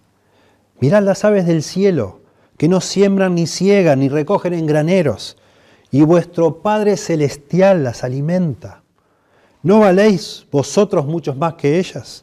[0.81, 2.20] Mirad las aves del cielo,
[2.57, 5.37] que no siembran ni ciegan ni recogen en graneros,
[5.90, 8.83] y vuestro Padre Celestial las alimenta.
[9.62, 12.22] ¿No valéis vosotros muchos más que ellas?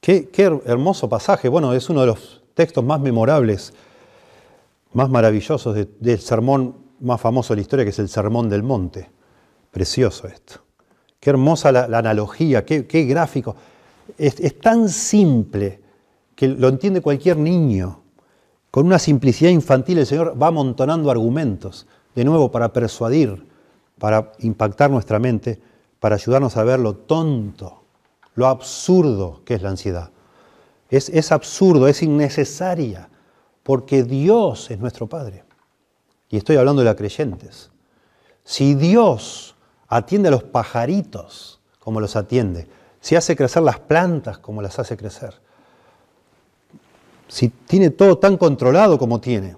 [0.00, 0.28] Qué,
[0.64, 1.48] hermoso pasaje.
[1.48, 3.72] Bueno, es uno de los textos más memorables,
[4.92, 9.10] más maravillosos del sermón más famoso de la historia, que es el Sermón del Monte.
[9.70, 10.60] Precioso esto.
[11.20, 13.56] Qué hermosa la, analogía, qué, gráfico.
[14.16, 15.80] Es, tan simple
[16.34, 18.02] que lo entiende cualquier niño.
[18.70, 23.46] Con una simplicidad infantil el Señor va amontonando argumentos, de nuevo para persuadir,
[23.98, 25.60] para impactar nuestra mente,
[25.98, 27.77] para ayudarnos a ver lo tonto
[28.38, 30.12] lo absurdo que es la ansiedad.
[30.90, 33.08] Es, es absurdo, es innecesaria,
[33.64, 35.42] porque Dios es nuestro Padre.
[36.30, 37.72] Y estoy hablando de las creyentes.
[38.44, 39.56] Si Dios
[39.88, 42.68] atiende a los pajaritos como los atiende,
[43.00, 45.34] si hace crecer las plantas como las hace crecer,
[47.26, 49.56] si tiene todo tan controlado como tiene,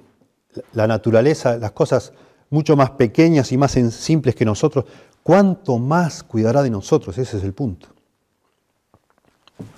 [0.73, 2.15] la naturaleza, las cosas
[2.49, 4.87] mucho más pequeñas y más simples que nosotros,
[5.23, 7.19] ¿cuánto más cuidará de nosotros?
[7.19, 8.00] Ese es el punto.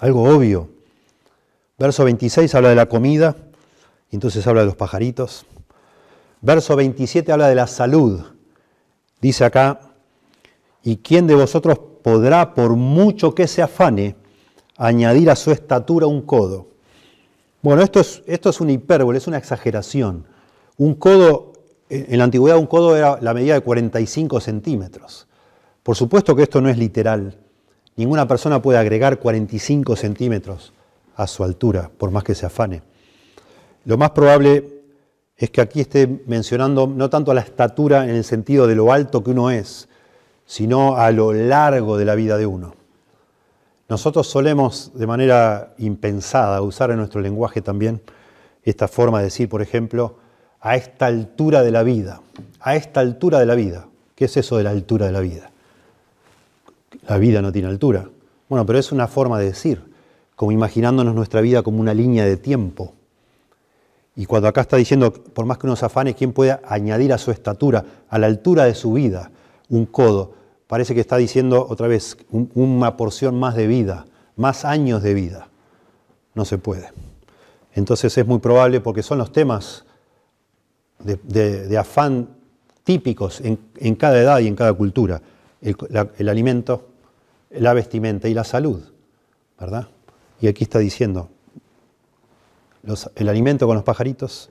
[0.01, 0.69] Algo obvio.
[1.79, 3.37] Verso 26 habla de la comida,
[4.11, 5.47] y entonces habla de los pajaritos.
[6.41, 8.21] Verso 27 habla de la salud.
[9.21, 9.81] Dice acá,
[10.83, 14.17] ¿y quién de vosotros podrá, por mucho que se afane,
[14.77, 16.69] añadir a su estatura un codo?
[17.63, 20.27] Bueno, esto es, esto es una hipérbole, es una exageración.
[20.77, 21.53] Un codo,
[21.89, 25.29] en la antigüedad un codo era la medida de 45 centímetros.
[25.83, 27.39] Por supuesto que esto no es literal.
[27.97, 30.73] Ninguna persona puede agregar 45 centímetros
[31.17, 32.83] a su altura, por más que se afane.
[33.85, 34.83] Lo más probable
[35.37, 38.93] es que aquí esté mencionando no tanto a la estatura en el sentido de lo
[38.93, 39.89] alto que uno es,
[40.47, 42.75] sino a lo largo de la vida de uno.
[43.89, 48.01] Nosotros solemos de manera impensada usar en nuestro lenguaje también
[48.63, 50.17] esta forma de decir, por ejemplo,
[50.61, 52.23] a esta altura de la vida,
[52.61, 53.89] a esta altura de la vida.
[54.15, 55.52] ¿Qué es eso de la altura de la vida?
[57.09, 58.09] La vida no tiene altura.
[58.49, 59.83] Bueno, pero es una forma de decir,
[60.37, 62.95] como imaginándonos nuestra vida como una línea de tiempo.
[64.15, 67.19] Y cuando acá está diciendo, por más que uno se afane, ¿quién puede añadir a
[67.19, 69.31] su estatura, a la altura de su vida,
[69.69, 70.35] un codo?
[70.67, 75.49] Parece que está diciendo otra vez una porción más de vida, más años de vida.
[76.35, 76.91] No se puede.
[77.75, 79.85] Entonces es muy probable, porque son los temas
[80.99, 82.29] de, afán
[82.85, 85.23] típicos en, cada edad y en cada cultura,
[85.63, 86.89] el alimento,
[87.51, 88.83] la vestimenta y la salud,
[89.59, 89.89] ¿verdad?
[90.41, 91.29] Y aquí está diciendo,
[93.15, 94.51] el alimento con los pajaritos,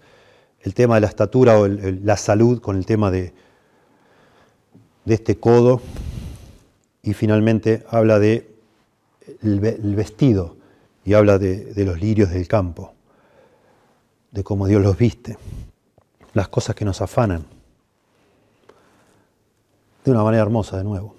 [0.62, 3.34] el tema de la estatura o la salud con el tema de,
[5.06, 5.82] de este codo
[7.02, 8.56] y finalmente habla de
[9.42, 10.56] el, vestido
[11.04, 12.94] y habla de, de, los lirios del campo,
[14.32, 15.38] de cómo Dios los viste,
[16.34, 17.46] las cosas que nos afanan,
[20.04, 21.16] de una manera hermosa de nuevo.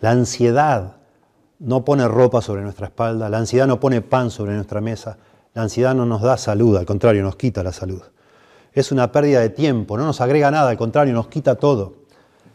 [0.00, 0.96] La ansiedad
[1.58, 5.16] no pone ropa sobre nuestra espalda, la ansiedad no pone pan sobre nuestra mesa,
[5.54, 8.02] la ansiedad no nos da salud, al contrario, nos quita la salud.
[8.72, 11.94] Es una pérdida de tiempo, no nos agrega nada, al contrario, nos quita todo.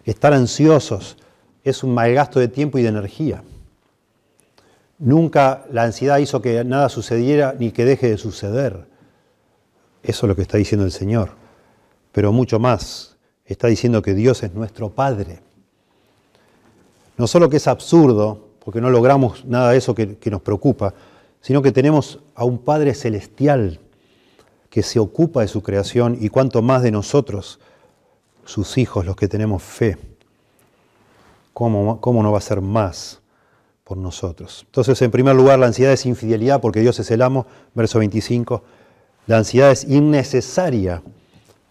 [0.06, 1.18] Estar ansiosos
[1.64, 3.44] es un malgasto de tiempo y de energía.
[5.00, 8.88] Nunca la ansiedad hizo que nada sucediera ni que deje de suceder.
[10.04, 11.32] Eso es lo que está diciendo el Señor.
[12.12, 15.42] Pero mucho más, está diciendo que Dios es nuestro Padre.
[17.18, 20.94] No solo que es absurdo, porque no logramos nada de eso que, nos preocupa,
[21.42, 23.80] sino que tenemos a un Padre celestial
[24.70, 27.60] que se ocupa de su creación y cuanto más de nosotros,
[28.46, 29.98] sus hijos, los que tenemos fe.
[31.54, 33.20] ¿Cómo, cómo no va a ser más
[33.84, 34.64] por nosotros?
[34.68, 38.64] Entonces, en primer lugar, la ansiedad es infidelidad porque Dios es el amo, verso 25.
[39.28, 41.02] La ansiedad es innecesaria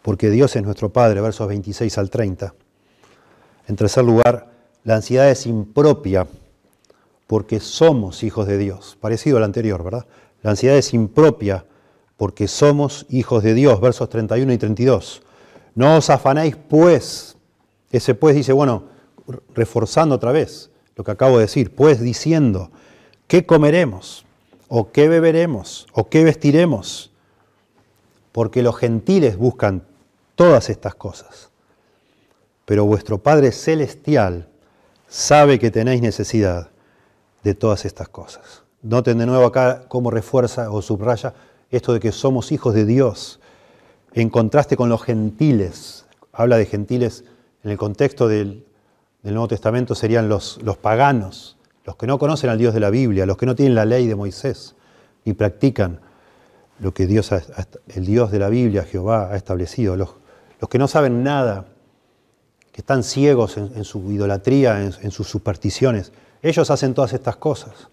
[0.03, 2.55] porque Dios es nuestro Padre, versos 26 al 30.
[3.69, 4.50] En tercer lugar,
[4.85, 6.27] la ansiedad es impropia
[7.27, 8.97] porque somos hijos de Dios.
[9.01, 10.07] Parecido al anterior, ¿verdad?
[10.43, 11.65] La ansiedad es impropia
[12.17, 15.23] porque somos hijos de Dios, versos 31 y 32.
[15.75, 17.37] No os afanéis pues.
[17.93, 18.85] Ese pues dice, bueno,
[19.55, 22.71] reforzando otra vez lo que acabo de decir, pues diciendo,
[23.27, 24.27] ¿qué comeremos?
[24.69, 25.87] ¿O qué beberemos?
[25.93, 27.11] ¿O qué vestiremos?
[28.33, 29.85] Porque los gentiles buscan
[30.35, 31.51] todas estas cosas.
[32.65, 34.50] Pero vuestro Padre Celestial
[35.11, 36.71] sabe que tenéis necesidad
[37.43, 38.63] de todas estas cosas.
[38.81, 41.35] Noten de nuevo acá cómo refuerza o subraya
[41.71, 43.41] esto de que somos hijos de Dios,
[44.15, 46.07] en contraste con los gentiles.
[46.33, 47.25] Habla de gentiles
[47.65, 48.65] en el contexto del,
[49.23, 53.27] Nuevo Testamento serían los, los paganos, los que no conocen al Dios de la Biblia,
[53.27, 54.77] los que no tienen la ley de Moisés
[55.27, 56.01] y practican
[56.79, 60.15] lo que Dios el Dios de la Biblia, Jehová, ha establecido, los,
[60.59, 61.67] los que no saben nada,
[62.73, 66.13] que están ciegos en, su idolatría, en sus supersticiones.
[66.43, 67.89] Ellos hacen todas estas cosas.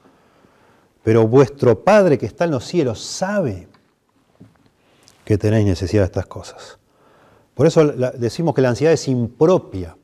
[1.04, 3.68] Pero vuestro Padre que está en los cielos sabe
[5.24, 6.78] que tenéis necesidad de estas cosas.
[7.54, 9.98] Por eso decimos que la ansiedad es impropia,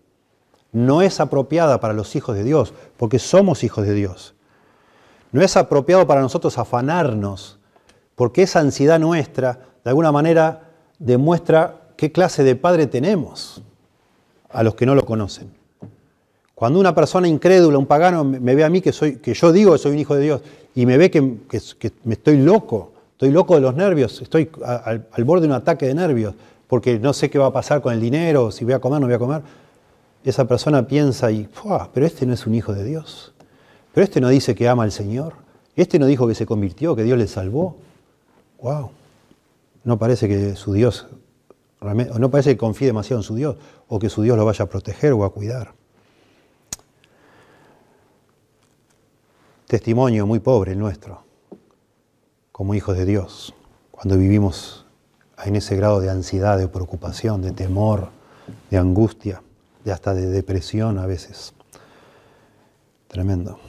[0.72, 4.34] no es apropiada para los hijos de Dios, porque somos hijos de Dios.
[5.32, 7.60] No es apropiado para nosotros afanarnos,
[8.16, 13.62] porque esa ansiedad nuestra, de alguna manera, demuestra qué clase de padre tenemos
[14.54, 15.50] a los que no lo conocen.
[16.56, 19.74] Cuando una persona incrédula, un pagano, me ve a mí que, soy, que yo digo
[19.74, 20.42] que soy un hijo de Dios
[20.76, 25.42] y me ve que, me estoy loco, estoy loco de los nervios, estoy al, borde
[25.42, 26.36] de un ataque de nervios,
[26.68, 29.08] porque no sé qué va a pasar con el dinero, si voy a comer, no
[29.08, 29.42] voy a comer,
[30.24, 31.50] esa persona piensa y,
[31.94, 33.34] pero este no es un hijo de Dios,
[33.94, 35.34] pero este no dice que ama al Señor,
[35.76, 37.76] este no dijo que se convirtió, que Dios le salvó.
[38.62, 38.92] ¡Wow!
[39.84, 41.08] No parece que su Dios
[41.84, 43.58] no parece que confíe demasiado en su Dios
[43.88, 45.74] o que su Dios lo vaya a proteger o a cuidar.
[49.68, 51.24] Testimonio muy pobre el nuestro,
[52.52, 53.54] como hijos de Dios,
[53.92, 54.86] cuando vivimos
[55.44, 58.10] en ese grado de ansiedad, de preocupación, de temor,
[58.70, 59.42] de angustia,
[59.84, 61.54] de hasta de depresión a veces.
[63.08, 63.60] Tremendo.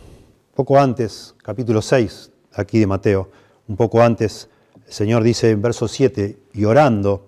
[0.54, 3.30] Poco antes, capítulo 6, aquí de Mateo,
[3.66, 4.48] un poco antes,
[4.86, 7.26] el Señor dice en verso 7, y orando,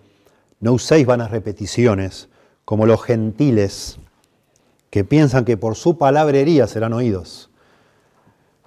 [0.61, 2.29] no uséis vanas repeticiones,
[2.65, 3.99] como los gentiles
[4.91, 7.51] que piensan que por su palabrería serán oídos.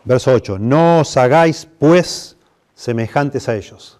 [0.06, 2.38] Verso 8, no os hagáis pues
[2.74, 4.00] semejantes a ellos.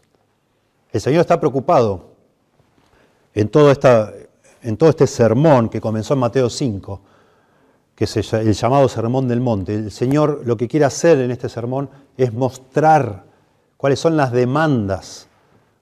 [0.92, 2.12] El Señor está preocupado
[3.34, 4.12] en todo, esta,
[4.62, 7.02] en todo este sermón que comenzó en Mateo 5,
[7.96, 9.76] que es el llamado Sermón del Monte.
[9.76, 13.26] El Señor lo que quiere hacer en este sermón es mostrar
[13.78, 15.29] cuáles son las demandas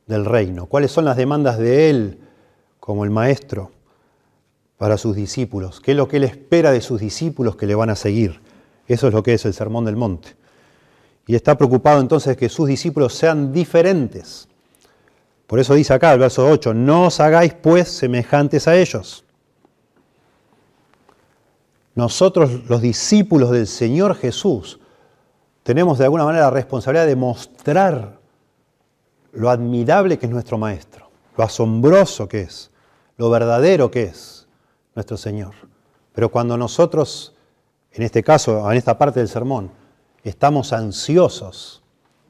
[0.07, 2.19] del reino, cuáles son las demandas de Él
[2.79, 3.71] como el Maestro
[4.77, 7.89] para sus discípulos, qué es lo que Él espera de sus discípulos que le van
[7.89, 8.41] a seguir.
[8.87, 10.35] Eso es lo que es el Sermón del Monte.
[11.25, 14.47] Y está preocupado entonces que sus discípulos sean diferentes.
[15.45, 19.25] Por eso dice acá el verso 8, no os hagáis pues semejantes a ellos.
[21.95, 24.79] Nosotros los discípulos del Señor Jesús
[25.63, 28.19] tenemos de alguna manera la responsabilidad de mostrar
[29.33, 32.71] lo admirable que es nuestro Maestro, lo asombroso que es,
[33.17, 34.47] lo verdadero que es
[34.95, 35.53] nuestro Señor.
[36.13, 37.35] Pero cuando nosotros,
[37.91, 39.71] en este caso, en esta parte del sermón,
[40.23, 41.83] estamos ansiosos,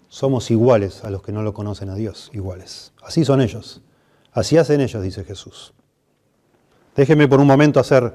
[0.10, 2.94] somos iguales a los que no lo conocen a Dios, iguales.
[3.02, 3.82] Así son ellos,
[4.32, 5.74] así hacen ellos, dice Jesús.
[6.96, 8.14] Déjeme por un momento hacer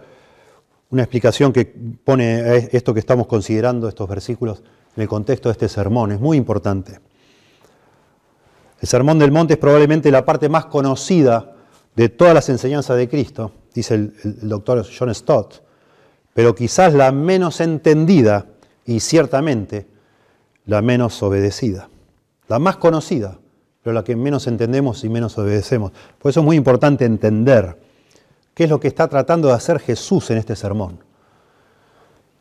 [0.91, 4.62] una explicación que pone esto que estamos considerando, estos versículos,
[4.95, 6.12] en el contexto de este sermón.
[6.12, 7.01] Es muy importante.
[8.83, 11.53] El Sermón del Monte es probablemente la parte más conocida
[11.95, 14.12] de todas las enseñanzas de Cristo, dice el,
[14.43, 15.62] doctor John Stott,
[16.35, 18.47] pero quizás la menos entendida
[18.85, 19.87] y ciertamente
[20.66, 21.91] la menos obedecida.
[22.49, 23.39] La más conocida,
[23.85, 25.93] pero la que menos entendemos y menos obedecemos.
[26.18, 27.78] Por eso es muy importante entender
[28.53, 30.99] qué es lo que está tratando de hacer Jesús en este sermón.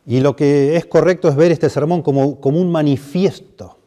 [0.08, 3.78] Y lo que es correcto es ver este sermón como, como un manifiesto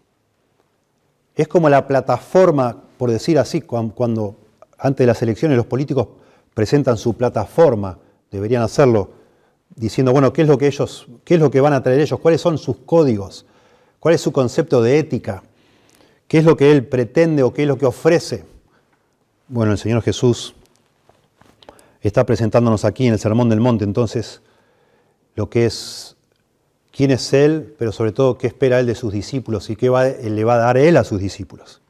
[1.43, 4.37] es como la plataforma, por decir así, cuando
[4.79, 6.09] antes de las elecciones los políticos
[6.55, 7.99] presentan su plataforma,
[8.31, 9.11] deberían hacerlo,
[9.75, 12.21] diciendo, bueno, ¿qué es lo que ellos, qué es lo que van a traer ellos?
[12.21, 13.47] ¿Cuáles son sus códigos?
[13.99, 15.43] ¿Cuál es su concepto de ética?
[16.29, 18.45] ¿Qué es lo que él pretende o qué es lo que ofrece?
[19.49, 20.55] Bueno, el Señor Jesús
[22.01, 24.43] está presentándonos aquí en el Sermón del Monte, entonces,
[25.35, 26.17] lo que es
[26.95, 30.45] quién es Él, pero sobre todo qué espera Él de sus discípulos y qué le
[30.45, 31.81] va a dar Él a sus discípulos.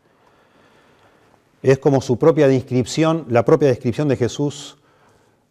[1.62, 4.78] Es como su propia descripción, la propia descripción de Jesús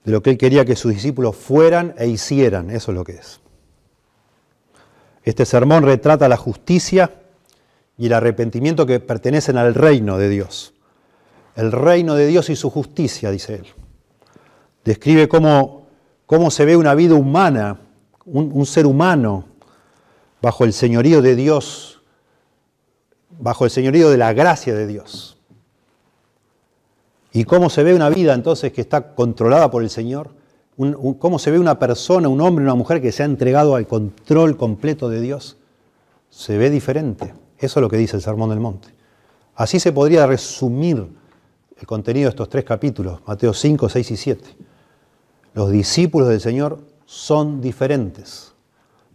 [0.03, 2.69] de lo que Él quería que sus discípulos fueran e hicieran.
[2.69, 3.39] Eso es lo que es.
[5.23, 7.11] Este sermón retrata la justicia
[7.97, 10.73] y el arrepentimiento que pertenecen al reino de Dios.
[11.55, 13.67] El reino de Dios y su justicia, dice Él.
[14.83, 15.87] Describe cómo,
[16.25, 17.79] cómo se ve una vida humana
[18.25, 19.45] un, ser humano
[20.41, 22.01] bajo el señorío de Dios,
[23.39, 25.37] bajo el señorío de la gracia de Dios.
[27.31, 30.29] ¿Y cómo se ve una vida entonces que está controlada por el Señor?
[31.19, 34.55] ¿Cómo se ve una persona, un hombre, una mujer que se ha entregado al control
[34.55, 35.57] completo de Dios?
[36.29, 37.33] Se ve diferente.
[37.57, 38.89] Eso es lo que dice el Sermón del Monte.
[39.55, 41.07] Así se podría resumir
[41.75, 44.49] el contenido de estos tres capítulos, Mateo 5, 6 y 7.
[45.53, 46.79] Los discípulos del Señor
[47.13, 48.53] son diferentes,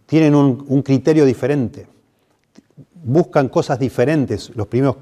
[0.05, 1.85] tienen un, criterio diferente,
[3.03, 4.55] buscan cosas diferentes.
[4.55, 4.95] Los primeros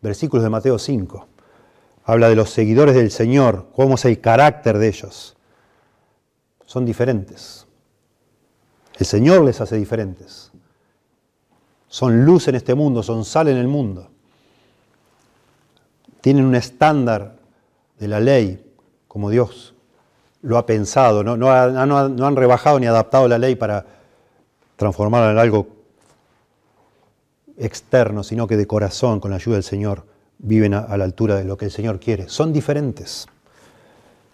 [0.00, 1.26] versículos de Mateo 5
[2.04, 5.36] habla de los seguidores del Señor, cómo es el carácter de ellos.
[6.64, 7.66] Son diferentes.
[8.98, 10.50] El Señor les hace diferentes.
[11.88, 14.08] Son luz en este mundo, son sal en el mundo.
[16.22, 17.36] Tienen un estándar
[17.98, 18.64] de la ley
[19.08, 19.69] como Dios
[20.42, 23.84] lo ha pensado, no, han rebajado ni adaptado la ley para
[24.76, 25.68] transformarla en algo
[27.58, 30.04] externo, sino que de corazón, con la ayuda del Señor,
[30.38, 32.28] viven a, la altura de lo que el Señor quiere.
[32.28, 33.26] Son diferentes.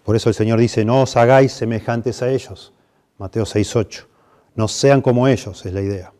[0.05, 2.71] Por eso el Señor dice, no os hagáis semejantes a ellos.
[3.17, 4.05] Mateo 6.8.
[4.55, 6.13] No sean como ellos, es la idea.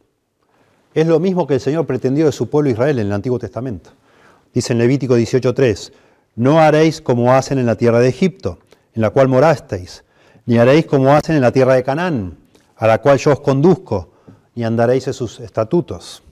[0.94, 3.92] Es lo mismo que el Señor pretendió de su pueblo Israel en el Antiguo Testamento.
[4.54, 5.94] Dice en Levítico 18.3,
[6.36, 8.60] no haréis como hacen en la tierra de Egipto
[8.98, 10.04] en la cual morasteis,
[10.48, 12.36] ni haréis como hacen en la tierra de Canaán,
[12.76, 14.10] a la cual yo os conduzco,
[14.56, 16.24] ni andaréis en sus estatutos.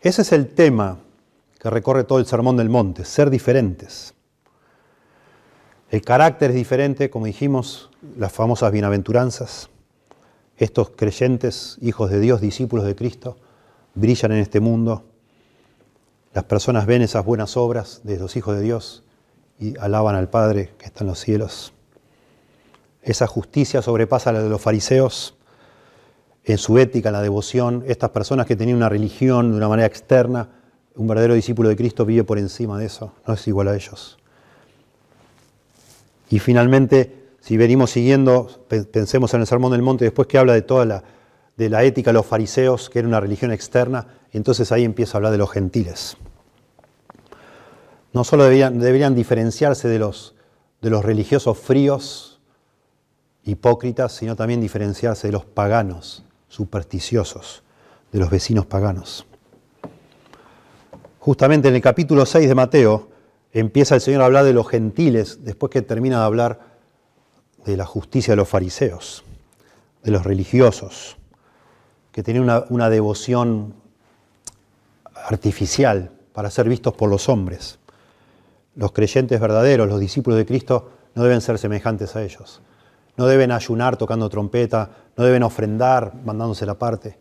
[0.00, 0.98] Ese es el tema
[1.60, 4.14] que recorre todo el Sermón del Monte, ser diferentes.
[5.90, 9.70] El carácter es diferente, como dijimos, las famosas bienaventuranzas.
[10.56, 13.36] Estos creyentes, hijos de Dios, discípulos de Cristo,
[13.94, 15.04] brillan en este mundo.
[16.34, 19.04] Las personas ven esas buenas obras de los hijos de Dios
[19.60, 21.72] y alaban al Padre que está en los cielos.
[23.02, 25.36] Esa justicia sobrepasa la de los fariseos
[26.44, 27.84] en su ética, en la devoción.
[27.86, 30.48] Estas personas que tenían una religión de una manera externa,
[30.96, 34.18] un verdadero discípulo de Cristo vive por encima de eso, no es igual a ellos.
[36.30, 40.62] Y finalmente, si venimos siguiendo, pensemos en el Sermón del Monte, después que habla de
[40.62, 41.02] toda la,
[41.56, 45.18] de la ética de los fariseos, que era una religión externa, entonces ahí empieza a
[45.18, 46.16] hablar de los gentiles.
[48.12, 50.34] No solo deberían, diferenciarse de los,
[50.80, 52.40] de los religiosos fríos,
[53.44, 57.62] hipócritas, sino también diferenciarse de los paganos, supersticiosos,
[58.12, 59.26] de los vecinos paganos.
[61.20, 63.08] Justamente en el capítulo 6 de Mateo,
[63.52, 66.60] empieza el Señor a hablar de los gentiles después que termina de hablar
[67.64, 69.24] de la justicia de los fariseos,
[70.02, 71.16] de los religiosos,
[72.12, 73.74] que tenían una, devoción
[75.14, 77.78] artificial para ser vistos por los hombres.
[78.80, 82.62] Los creyentes verdaderos, los discípulos de Cristo, no deben ser semejantes a ellos.
[83.18, 87.18] No deben ayunar tocando trompeta, no deben ofrendar mandándose la parte,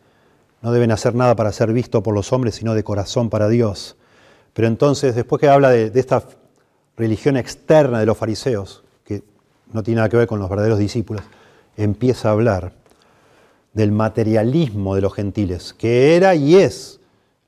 [0.62, 3.97] no deben hacer nada para ser visto por los hombres, sino de corazón para Dios.
[4.53, 6.24] Pero entonces, después que habla de, esta
[6.95, 9.22] religión externa de los fariseos, que
[9.74, 11.24] no tiene nada que ver con los verdaderos discípulos,
[11.76, 12.72] empieza a hablar
[13.74, 17.01] del materialismo de los gentiles, que era y es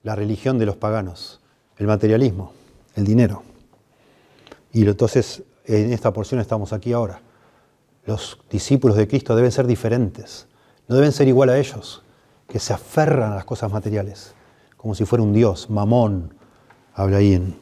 [0.04, 1.40] la religión de los paganos,
[1.78, 2.52] el materialismo,
[2.98, 3.44] el dinero.
[4.74, 7.22] Y entonces, en esta porción estamos aquí ahora.
[8.06, 10.48] Los discípulos de Cristo deben ser diferentes,
[10.88, 12.04] no deben ser igual a ellos,
[12.48, 14.34] que se aferran a las cosas materiales,
[14.78, 16.34] como si fuera un Dios, mamón,
[16.94, 17.56] habla ahí en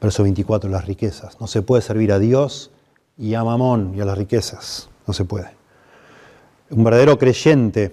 [0.00, 1.40] verso 24, las riquezas.
[1.40, 2.70] No se puede servir a Dios
[3.18, 4.88] y a Mamón y a las riquezas.
[5.06, 5.50] No se puede.
[6.70, 7.92] Un verdadero creyente,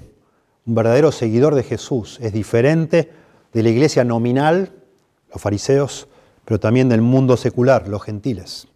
[0.66, 3.12] un verdadero seguidor de Jesús es diferente
[3.54, 4.72] de la iglesia nominal,
[5.34, 6.08] los fariseos,
[6.48, 8.70] pero también del mundo secular, los gentiles.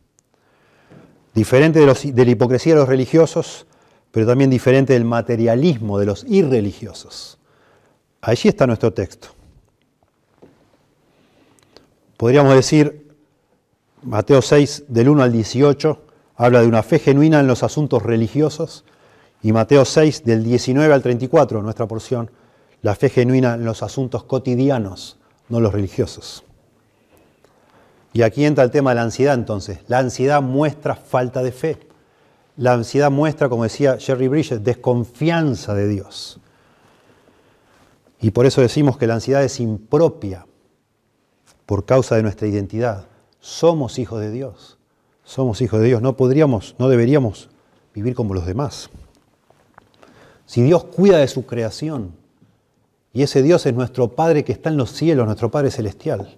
[1.34, 3.66] Diferente de, la hipocresía de los religiosos,
[4.12, 7.38] pero también diferente del materialismo de los irreligiosos.
[8.20, 9.30] Allí está nuestro texto.
[12.18, 13.16] Podríamos decir,
[14.02, 16.02] Mateo 6, del 1 al 18,
[16.36, 18.84] habla de una fe genuina en los asuntos religiosos,
[19.42, 22.32] y Mateo 6, del 19 al 34, nuestra porción,
[22.82, 26.44] la fe genuina en los asuntos cotidianos, no los religiosos.
[28.14, 29.80] Y aquí entra el tema de la ansiedad entonces.
[29.88, 31.80] La ansiedad muestra falta de fe.
[32.58, 36.40] La ansiedad muestra, como decía Jerry Bridges, desconfianza de Dios.
[38.20, 40.46] Y por eso decimos que la ansiedad es impropia
[41.66, 43.06] por causa de nuestra identidad.
[43.40, 44.78] Somos hijos de Dios.
[45.24, 46.02] Somos hijos de Dios.
[46.02, 47.50] No podríamos, no deberíamos
[47.94, 48.90] vivir como los demás.
[50.46, 52.14] Si Dios cuida de su creación,
[53.14, 56.38] y ese Dios es nuestro Padre que está en los cielos, nuestro Padre celestial,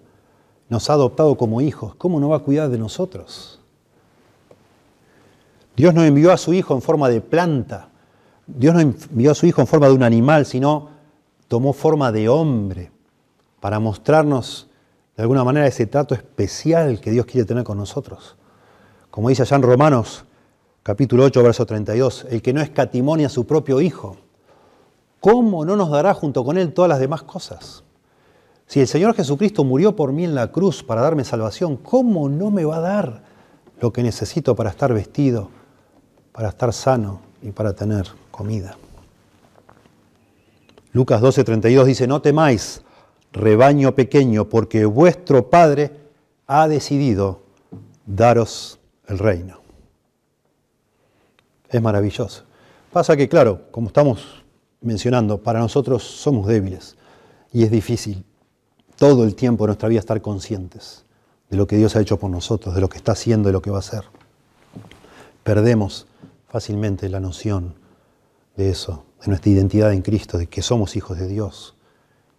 [0.70, 3.60] nos ha adoptado como hijos, ¿cómo no va a cuidar de nosotros?
[5.76, 7.90] Dios no envió a su Hijo en forma de planta,
[8.46, 10.90] Dios no envió a su Hijo en forma de un animal, sino
[11.48, 12.92] tomó forma de hombre
[13.60, 14.70] para mostrarnos
[15.16, 18.36] de alguna manera ese trato especial que Dios quiere tener con nosotros.
[19.10, 20.26] Como dice allá en Romanos
[20.82, 24.18] capítulo 8, verso 32, el que no escatimonia a su propio Hijo,
[25.20, 27.83] ¿cómo no nos dará junto con Él todas las demás cosas?
[28.68, 32.50] Si el Señor Jesucristo murió por mí en la cruz para darme salvación, ¿cómo no
[32.50, 33.24] me va a dar
[33.80, 35.50] lo que necesito para estar vestido,
[36.32, 38.78] para estar sano y para tener comida?
[40.92, 42.84] Lucas 12, 32 dice, no temáis,
[43.32, 45.92] rebaño pequeño, porque vuestro Padre
[46.48, 47.42] ha decidido
[48.06, 49.60] daros el reino.
[51.70, 52.44] Es maravilloso.
[52.92, 54.44] Pasa que, claro, como estamos
[54.82, 56.96] mencionando, para nosotros somos débiles
[57.52, 58.24] y es difícil
[58.98, 61.04] todo el tiempo de nuestra vida estar conscientes
[61.50, 63.62] de lo que Dios ha hecho por nosotros, de lo que está haciendo y lo
[63.62, 64.04] que va a hacer.
[65.44, 66.08] Perdemos
[66.48, 67.76] fácilmente la noción
[68.56, 71.76] de eso, de nuestra identidad en Cristo, de que somos hijos de Dios,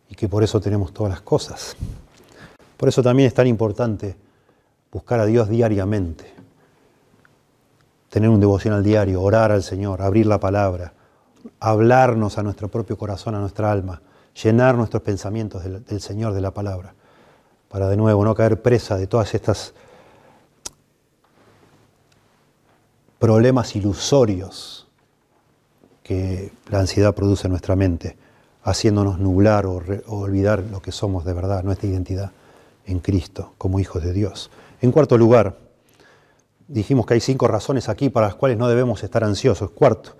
[0.09, 1.77] y que por eso tenemos todas las cosas.
[2.77, 4.17] Por eso también es tan importante
[4.91, 6.33] buscar a Dios diariamente,
[8.11, 10.93] tener un devoción al diario, orar al Señor, abrir la palabra,
[11.61, 14.01] hablarnos a nuestro propio corazón, a nuestra alma,
[14.43, 16.95] llenar nuestros pensamientos del, Señor, de la palabra,
[17.69, 19.75] para de nuevo no caer presa de todas estas
[23.19, 24.89] problemas ilusorios
[26.03, 28.17] que la ansiedad produce en nuestra mente
[28.63, 32.33] haciéndonos nublar o, olvidar lo que somos de verdad, nuestra identidad
[32.87, 34.51] en Cristo como hijos de Dios.
[34.81, 35.57] En cuarto lugar,
[36.69, 39.71] dijimos que hay cinco razones aquí para las cuales no debemos estar ansiosos.
[39.71, 40.17] Cuarto,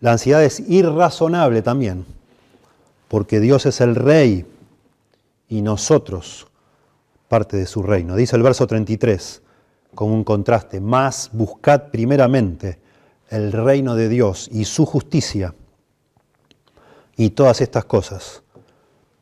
[0.00, 2.04] la ansiedad es irrazonable también,
[3.14, 4.44] porque Dios es el rey
[5.48, 6.48] y nosotros
[7.28, 8.16] parte de su reino.
[8.16, 9.40] Dice el verso 33,
[9.94, 12.80] como un contraste, más buscad primeramente
[13.30, 15.54] el reino de Dios y su justicia,
[17.16, 18.42] y todas estas cosas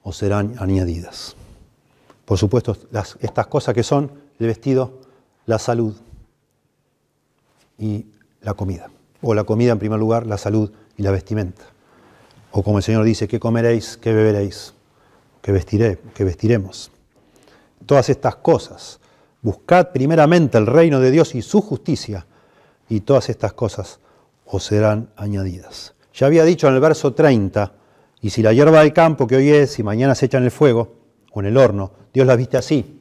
[0.02, 1.36] os serán añadidas.
[2.24, 2.74] Por supuesto,
[3.20, 5.00] estas cosas que son el vestido,
[5.44, 5.94] la salud
[7.76, 8.06] y
[8.40, 8.88] la comida.
[9.20, 11.71] O la comida en primer lugar, la salud y la vestimenta.
[12.52, 13.96] O como el Señor dice, ¿qué comeréis?
[13.96, 14.74] ¿Qué beberéis?
[15.40, 15.98] ¿Qué vestiré?
[16.14, 16.92] ¿Qué vestiremos?
[17.86, 19.00] Todas estas cosas.
[19.40, 22.26] Buscad primeramente el reino de Dios y su justicia,
[22.88, 23.98] y todas estas cosas
[24.46, 25.94] os serán añadidas.
[26.14, 27.72] Ya había dicho en el verso 30,
[28.20, 30.50] y si la hierba del campo que hoy es y mañana se echa en el
[30.50, 30.94] fuego
[31.32, 33.00] o en el horno, Dios la viste así,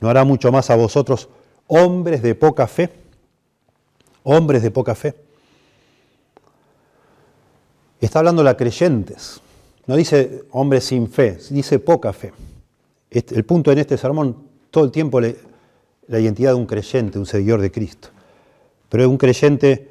[0.00, 1.28] ¿no hará mucho más a vosotros,
[1.66, 2.90] hombres de poca fe?
[4.22, 5.27] Hombres de poca fe.
[8.00, 9.40] Está hablando la creyentes,
[9.86, 12.32] no dice hombres sin fe, dice poca fe.
[13.10, 14.36] Este, el punto en este sermón,
[14.70, 18.08] todo el tiempo la identidad de un creyente, un seguidor de Cristo.
[18.88, 19.90] Pero un creyente,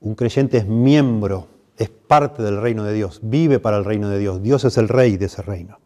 [0.00, 1.48] un creyente es miembro
[1.80, 4.42] es parte del reino de Dios, vive para el reino de Dios.
[4.42, 5.78] Dios es el rey de ese reino.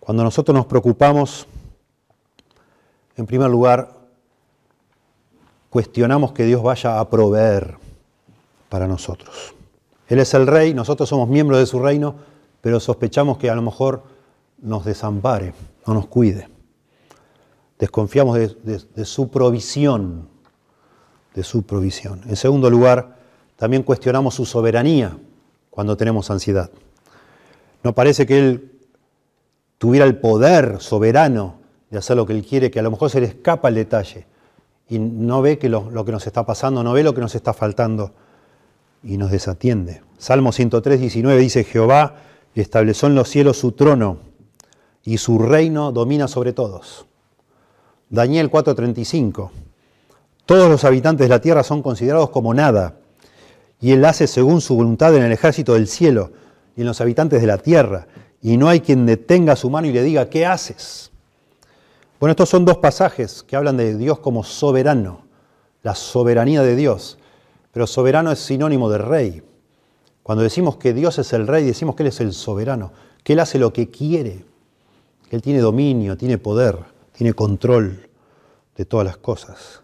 [0.00, 1.46] Cuando nosotros nos preocupamos,
[3.16, 3.92] en primer lugar,
[5.70, 7.76] cuestionamos que Dios vaya a proveer
[8.68, 9.55] para nosotros.
[10.08, 12.14] Él es el rey, nosotros somos miembros de su reino,
[12.60, 14.04] pero sospechamos que a lo mejor
[14.60, 15.52] nos desampare,
[15.86, 16.48] no nos cuide.
[17.78, 20.28] Desconfiamos de, su provisión,
[21.34, 22.22] de su provisión.
[22.26, 23.16] En segundo lugar,
[23.56, 25.16] también cuestionamos su soberanía
[25.70, 26.70] cuando tenemos ansiedad.
[27.82, 28.72] No parece que Él
[29.78, 31.56] tuviera el poder soberano
[31.90, 34.26] de hacer lo que Él quiere, que a lo mejor se le escapa el detalle
[34.88, 37.52] y no ve que lo, que nos está pasando, no ve lo que nos está
[37.52, 38.12] faltando
[39.02, 40.02] y nos desatiende.
[40.18, 42.16] Salmo 103, 19 dice, Jehová
[42.54, 44.18] estableció en los cielos su trono
[45.04, 47.06] y su reino domina sobre todos.
[48.08, 49.50] Daniel 4:35,
[50.46, 52.96] todos los habitantes de la tierra son considerados como nada
[53.80, 56.32] y Él hace según su voluntad en el ejército del cielo
[56.76, 58.06] y en los habitantes de la tierra,
[58.42, 61.10] y no hay quien detenga su mano y le diga, ¿qué haces?
[62.20, 65.22] Bueno, estos son dos pasajes que hablan de Dios como soberano,
[65.82, 67.18] la soberanía de Dios,
[67.76, 69.42] pero soberano es sinónimo de rey.
[70.22, 72.90] Cuando decimos que Dios es el rey, decimos que Él es el soberano,
[73.22, 74.46] que Él hace lo que quiere,
[75.28, 76.78] que Él tiene dominio, tiene poder,
[77.12, 78.08] tiene control
[78.78, 79.82] de todas las cosas.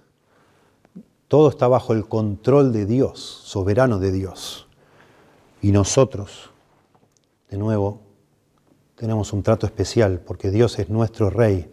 [1.29, 4.69] Todo está bajo el control de Dios, soberano de Dios.
[5.61, 6.49] Y nosotros,
[7.51, 8.01] de nuevo,
[8.95, 11.71] tenemos un trato especial porque Dios es nuestro rey,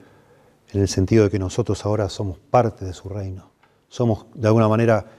[0.74, 3.52] en el sentido de que nosotros ahora somos parte de su reino.
[3.88, 5.19] Somos de alguna manera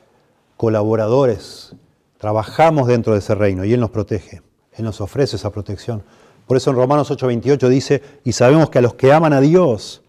[0.60, 1.74] colaboradores,
[2.18, 4.42] trabajamos dentro de ese reino y Él nos protege,
[4.74, 6.02] Él nos ofrece esa protección.
[6.46, 10.02] Por eso en Romanos 8:28 dice, y sabemos que a los que aman a Dios,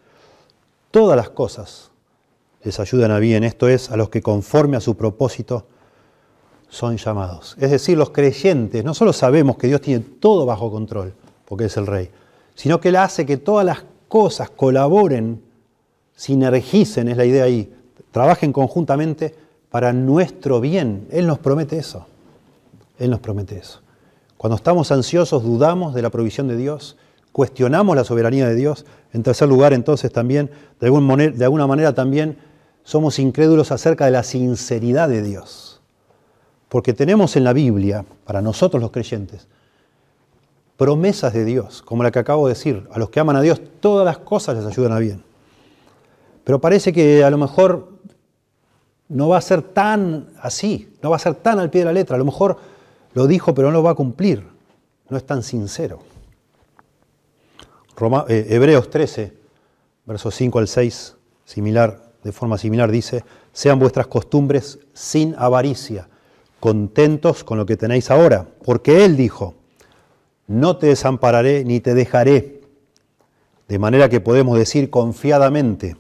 [0.92, 1.92] todas las cosas
[2.64, 5.68] les ayudan a bien, esto es, a los que conforme a su propósito
[6.68, 7.56] son llamados.
[7.58, 11.14] Es decir, los creyentes no solo sabemos que Dios tiene todo bajo control,
[11.46, 12.12] porque es el rey,
[12.56, 15.42] sino que Él hace que todas las cosas colaboren,
[16.14, 17.74] sinergicen, es la idea ahí,
[18.12, 21.08] trabajen conjuntamente para nuestro bien.
[21.12, 22.06] Él nos promete eso.
[23.00, 23.80] Él nos promete eso.
[24.38, 26.98] Cuando estamos ansiosos, dudamos de la provisión de Dios,
[27.32, 28.86] cuestionamos la soberanía de Dios.
[29.14, 32.38] En tercer lugar, entonces también, de, de alguna manera también,
[32.84, 35.82] somos incrédulos acerca de la sinceridad de Dios.
[36.70, 39.48] Porque tenemos en la Biblia, para nosotros los creyentes,
[40.76, 42.88] promesas de Dios, como la que acabo de decir.
[42.92, 45.24] A los que aman a Dios, todas las cosas les ayudan a bien.
[46.44, 47.91] Pero parece que a lo mejor
[49.12, 51.94] no va a ser tan así, no va a ser tan al pie de la
[51.94, 52.16] letra.
[52.16, 52.58] A lo mejor
[53.14, 54.48] lo dijo, pero no lo va a cumplir.
[55.10, 56.00] No es tan sincero.
[58.30, 59.34] Eh, Hebreos 13,
[60.06, 66.08] versos 5 al 6, similar de forma similar dice, sean vuestras costumbres sin avaricia,
[66.60, 69.56] contentos con lo que tenéis ahora, porque Él dijo,
[70.48, 72.62] no te desampararé ni te dejaré,
[73.68, 75.96] de manera que podemos decir confiadamente,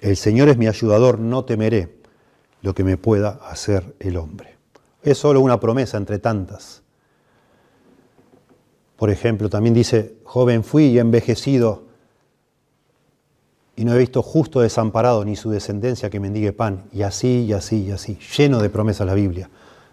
[0.00, 2.03] el Señor es mi ayudador, no temeré
[2.64, 4.56] lo que me pueda hacer el hombre.
[5.02, 6.82] Es solo una promesa entre tantas.
[8.96, 11.82] Por ejemplo, también dice, joven fui y envejecido
[13.76, 17.52] y no he visto justo desamparado ni su descendencia que mendigue pan, y así, y
[17.52, 19.50] así, y así, lleno de promesas la Biblia,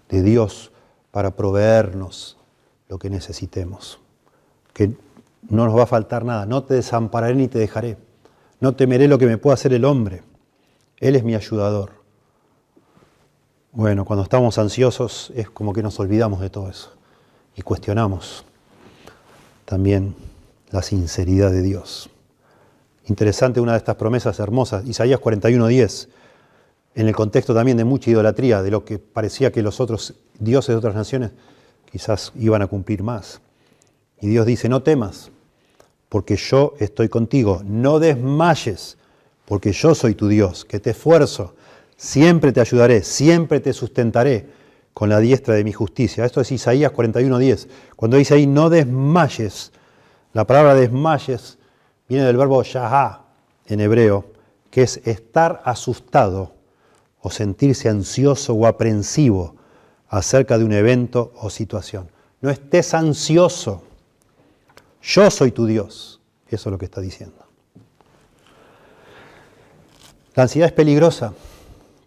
[0.08, 0.72] de Dios
[1.12, 2.38] para proveernos
[2.88, 4.00] lo que necesitemos,
[4.74, 4.96] que
[5.50, 7.98] no nos va a faltar nada, no te desampararé ni te dejaré,
[8.62, 10.24] no temeré lo que me pueda hacer el hombre.
[11.00, 12.01] Él es mi ayudador.
[13.74, 16.92] Bueno, cuando estamos ansiosos es como que nos olvidamos de todo eso
[17.56, 18.44] y cuestionamos
[19.64, 20.14] también
[20.72, 22.10] la sinceridad de Dios.
[23.06, 26.10] Interesante una de estas promesas hermosas, Isaías 41:10,
[26.96, 30.74] en el contexto también de mucha idolatría, de lo que parecía que los otros dioses
[30.74, 31.32] de otras naciones
[31.90, 33.40] quizás iban a cumplir más.
[34.20, 35.32] Y Dios dice, no temas,
[36.10, 38.98] porque yo estoy contigo, no desmayes,
[39.46, 41.56] porque yo soy tu Dios, que te esfuerzo
[42.02, 44.48] Siempre te ayudaré, siempre te sustentaré
[44.92, 46.26] con la diestra de mi justicia.
[46.26, 47.68] Esto es Isaías 41:10.
[47.96, 49.72] Cuando dice ahí, no desmayes,
[50.34, 51.60] la palabra desmayes
[52.10, 53.22] viene del verbo yahá
[53.68, 54.32] en hebreo,
[54.72, 56.56] que es estar asustado
[57.20, 59.56] o sentirse ansioso o aprensivo
[60.10, 62.10] acerca de un evento o situación.
[62.42, 63.84] No estés ansioso.
[65.04, 66.20] Yo soy tu Dios.
[66.48, 67.46] Eso es lo que está diciendo.
[70.34, 71.36] La ansiedad es peligrosa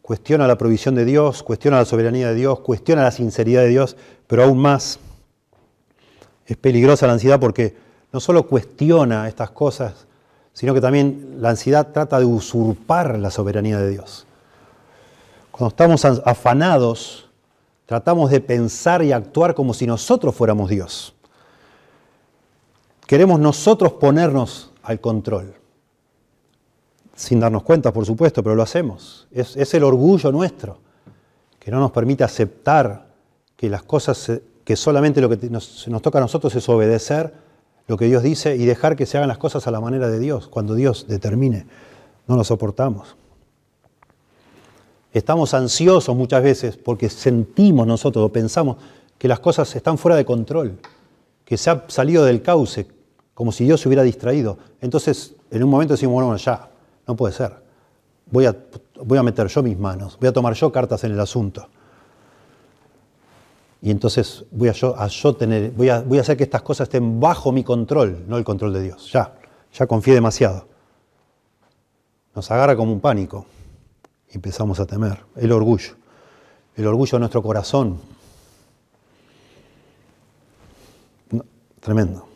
[0.04, 3.96] cuestiona la provisión de Dios, cuestiona la soberanía de Dios, cuestiona la sinceridad de Dios,
[4.26, 4.98] pero aún más
[6.44, 7.74] es peligrosa la ansiedad porque
[8.12, 10.06] no solo cuestiona estas cosas,
[10.52, 14.26] sino que también la ansiedad trata de usurpar la soberanía de Dios.
[15.50, 17.30] Cuando estamos afanados,
[17.86, 21.14] tratamos de pensar y actuar como si nosotros fuéramos Dios.
[23.06, 25.63] Queremos nosotros ponernos al control
[27.14, 29.26] sin darnos cuenta, por supuesto, pero lo hacemos.
[29.32, 30.78] Es, el orgullo nuestro,
[31.58, 33.06] que no nos permite aceptar
[33.56, 34.32] que las cosas,
[34.64, 37.32] que solamente lo que nos, nos toca a nosotros es obedecer
[37.86, 40.18] lo que Dios dice y dejar que se hagan las cosas a la manera de
[40.18, 41.66] Dios, cuando Dios determine.
[42.26, 43.16] No lo soportamos.
[45.12, 48.78] Estamos ansiosos muchas veces porque sentimos nosotros o pensamos
[49.18, 50.78] que las cosas están fuera de control,
[51.44, 52.88] que se ha salido del cauce,
[53.32, 54.58] como si Dios se hubiera distraído.
[54.80, 56.68] Entonces, en un momento decimos, bueno, ya,
[57.06, 57.52] no puede ser.
[58.30, 58.56] Voy a,
[59.02, 61.68] voy a meter yo mis manos, voy a tomar yo cartas en el asunto.
[63.82, 66.62] Y entonces voy a yo, a yo tener, voy a, voy a hacer que estas
[66.62, 69.12] cosas estén bajo mi control, no el control de Dios.
[69.12, 69.34] Ya,
[69.72, 70.66] ya confié demasiado.
[72.34, 73.46] Nos agarra como un pánico
[74.34, 75.24] empezamos a temer.
[75.36, 75.94] El orgullo.
[76.76, 78.00] El orgullo de nuestro corazón.
[81.80, 82.26] tremendo.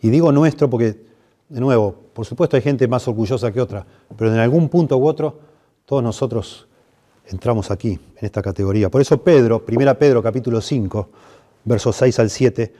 [0.00, 1.04] Y digo nuestro porque
[1.48, 3.84] de nuevo, por supuesto hay gente más orgullosa que otra,
[4.16, 5.40] pero en algún punto u otro,
[5.84, 6.68] todos nosotros
[7.26, 8.88] entramos aquí, en esta categoría.
[8.88, 11.08] Por eso Pedro, 1 Pedro capítulo 5,
[11.64, 12.74] versos 6 al 7,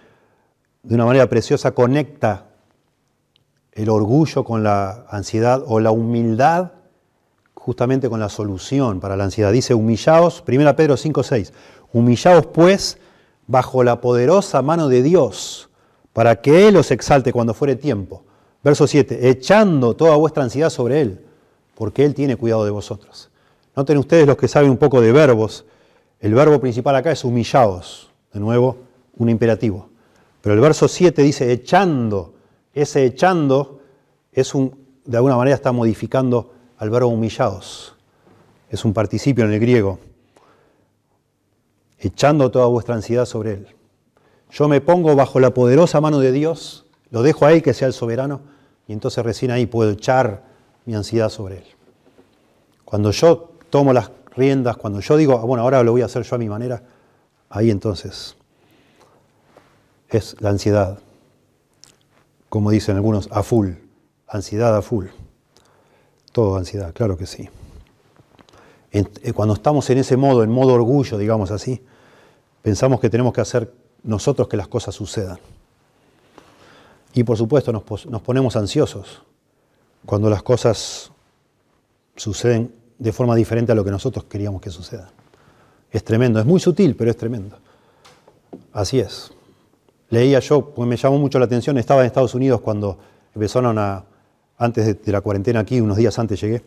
[0.85, 2.47] de una manera preciosa conecta
[3.73, 6.73] el orgullo con la ansiedad o la humildad
[7.55, 9.51] justamente con la solución para la ansiedad.
[9.51, 11.53] Dice, humillaos, 1 Pedro 5, 6,
[11.93, 12.99] humillaos pues
[13.49, 15.71] bajo la poderosa mano de Dios,
[16.13, 18.23] para que Él os exalte cuando fuere tiempo
[18.65, 21.21] Verso 7, echando toda vuestra ansiedad sobre Él,
[21.75, 23.29] porque Él tiene cuidado de vosotros.
[23.77, 25.67] Noten ustedes los que saben un poco de verbos,
[26.19, 28.79] el verbo principal acá es humillaos, de nuevo,
[29.19, 29.91] un imperativo.
[30.41, 32.33] Pero el verso 7 dice echando,
[32.73, 33.81] ese echando
[34.33, 37.95] es un, de alguna manera está modificando al verbo humillaos.
[38.71, 39.99] Es un participio en el griego.
[41.99, 43.67] Echando toda vuestra ansiedad sobre Él.
[44.51, 47.89] Yo me pongo bajo la poderosa mano de Dios, lo dejo a Él que sea
[47.89, 48.54] el soberano
[48.87, 50.43] y entonces recién ahí puedo echar
[50.85, 51.65] mi ansiedad sobre Él.
[52.85, 56.23] Cuando yo tomo las riendas, cuando yo digo, ah, bueno, ahora lo voy a hacer
[56.23, 56.83] yo a mi manera,
[57.49, 58.37] ahí entonces
[60.09, 60.99] es la ansiedad,
[62.49, 63.71] como dicen algunos, a full,
[64.29, 65.07] ansiedad a full.
[66.33, 67.49] Todo ansiedad, claro que sí.
[68.93, 71.85] Eh, cuando estamos en ese modo, en modo orgullo, digamos así,
[72.63, 73.73] pensamos que tenemos que hacer
[74.05, 75.39] nosotros que las cosas sucedan.
[77.15, 79.23] Y por supuesto nos, ponemos ansiosos
[80.05, 81.13] cuando las cosas
[82.17, 85.11] suceden de forma diferente a lo que nosotros queríamos que suceda.
[85.91, 87.57] Es tremendo, es muy sutil, pero es tremendo.
[88.73, 89.33] Así es.
[90.11, 92.99] Leía yo, porque me llamó mucho la atención, estaba en Estados Unidos cuando
[93.33, 94.05] empezaron a,
[94.59, 96.65] antes de, la cuarentena aquí, unos días antes llegué,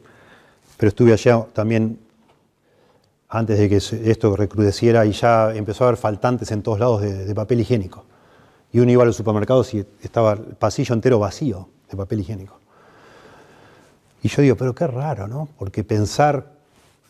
[0.77, 1.99] pero estuve allá también
[3.29, 3.75] antes de que
[4.09, 8.05] esto recrudeciera y ya empezó a haber faltantes en todos lados de papel higiénico.
[8.71, 12.59] Y uno iba a los supermercados y estaba el pasillo entero vacío de papel higiénico.
[14.23, 15.47] Y yo digo, pero qué raro, ¿no?
[15.57, 16.51] Porque pensar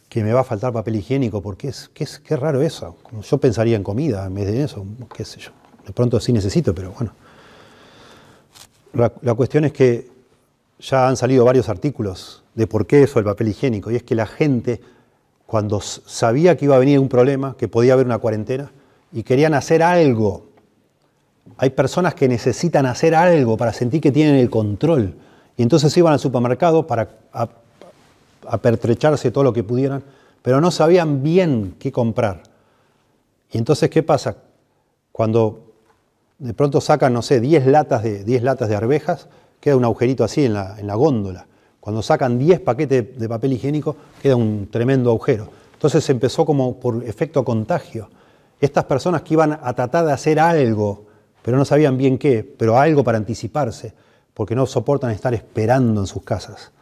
[0.10, 2.96] que me va a faltar papel higiénico, porque es, qué, es, qué raro eso.
[3.22, 4.86] Yo pensaría en comida en vez de eso,
[5.16, 5.52] qué sé yo.
[5.86, 7.12] De pronto sí necesito, pero bueno.
[8.94, 10.10] La, la cuestión es que
[10.80, 13.92] ya han salido varios artículos de por qué eso el papel higiénico.
[13.92, 14.82] Y es que la gente,
[15.46, 18.72] cuando sabía que iba a venir un problema, que podía haber una cuarentena,
[19.12, 20.47] y querían hacer algo
[21.58, 25.16] hay personas que necesitan hacer algo para sentir que tienen el control.
[25.56, 27.10] Y entonces iban al supermercado para
[28.48, 30.04] a pertrecharse todo lo que pudieran,
[30.42, 32.44] pero no sabían bien qué comprar.
[33.52, 34.38] Y entonces, ¿qué pasa?
[35.12, 35.74] Cuando
[36.40, 39.28] de pronto sacan, no sé, 10 latas de, 10 latas de arvejas,
[39.60, 41.48] queda un agujerito así en la, en la góndola.
[41.80, 45.50] Cuando sacan 10 paquetes de papel higiénico, queda un tremendo agujero.
[45.74, 48.10] Entonces empezó como por efecto contagio.
[48.60, 51.06] Estas personas que iban a tratar de hacer algo,
[51.48, 53.94] pero no sabían bien qué, pero algo para anticiparse,
[54.34, 56.74] porque no soportan estar esperando en sus casas,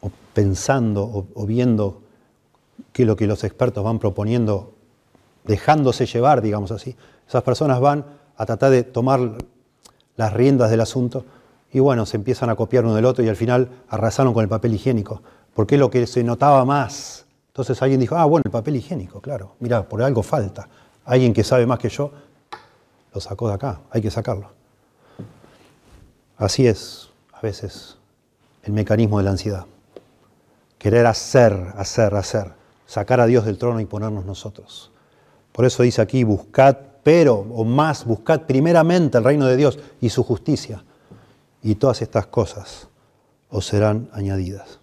[0.00, 2.00] o pensando o, viendo
[2.94, 4.72] que lo que los expertos van proponiendo,
[5.44, 6.96] dejándose llevar, digamos así.
[7.28, 8.06] Esas personas van
[8.38, 9.20] a tratar de tomar
[10.16, 11.26] las riendas del asunto
[11.70, 14.48] y bueno, se empiezan a copiar uno del otro y al final arrasaron con el
[14.48, 15.20] papel higiénico,
[15.52, 17.26] porque es lo que se notaba más.
[17.48, 20.66] Entonces alguien dijo, ah, bueno, el papel higiénico, claro, mira, por algo falta.
[21.04, 22.10] Alguien que sabe más que yo
[23.12, 24.50] lo sacó de acá, hay que sacarlo.
[26.36, 27.98] Así es a veces
[28.62, 29.66] el mecanismo de la ansiedad.
[30.78, 32.52] Querer hacer, hacer, hacer,
[32.86, 34.90] sacar a Dios del trono y ponernos nosotros.
[35.52, 40.10] Por eso dice aquí, buscad pero, o más, buscad primeramente el reino de Dios y
[40.10, 40.84] su justicia,
[41.62, 42.88] y todas estas cosas
[43.50, 44.80] os serán añadidas.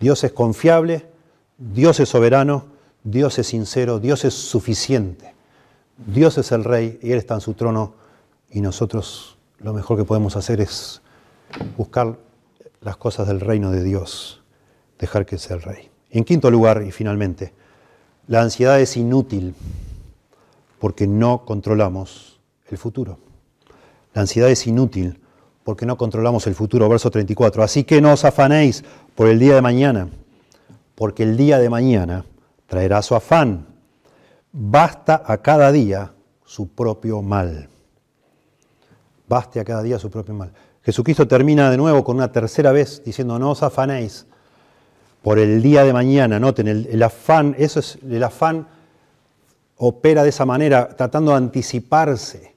[0.00, 1.06] Dios es confiable,
[1.58, 2.66] Dios es soberano,
[3.02, 5.33] Dios es sincero, Dios es suficiente.
[5.96, 7.94] Dios es el rey y Él está en su trono
[8.50, 11.00] y nosotros lo mejor que podemos hacer es
[11.76, 12.18] buscar
[12.80, 14.42] las cosas del reino de Dios,
[14.98, 15.90] dejar que sea el rey.
[16.10, 17.52] En quinto lugar, y finalmente,
[18.26, 19.54] la ansiedad es inútil
[20.78, 23.18] porque no controlamos el futuro.
[24.12, 25.18] La ansiedad es inútil
[25.64, 26.88] porque no controlamos el futuro.
[26.88, 27.62] Verso 34.
[27.62, 28.84] Así que no os afanéis
[29.14, 30.08] por el día de mañana,
[30.94, 32.24] porque el día de mañana
[32.66, 33.66] traerá su afán.
[34.56, 36.12] Basta a cada día
[36.44, 37.68] su propio mal.
[39.26, 40.52] Baste a cada día su propio mal.
[40.84, 44.26] Jesucristo termina de nuevo con una tercera vez diciendo, no os afanéis
[45.22, 46.38] por el día de mañana.
[46.38, 48.68] Noten, el, el afán, eso es el afán
[49.76, 52.54] opera de esa manera, tratando de anticiparse.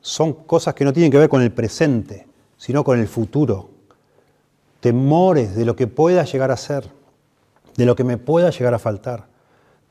[0.00, 3.70] Son cosas que no tienen que ver con el presente, sino con el futuro.
[4.78, 6.88] Temores de lo que pueda llegar a ser,
[7.76, 9.31] de lo que me pueda llegar a faltar,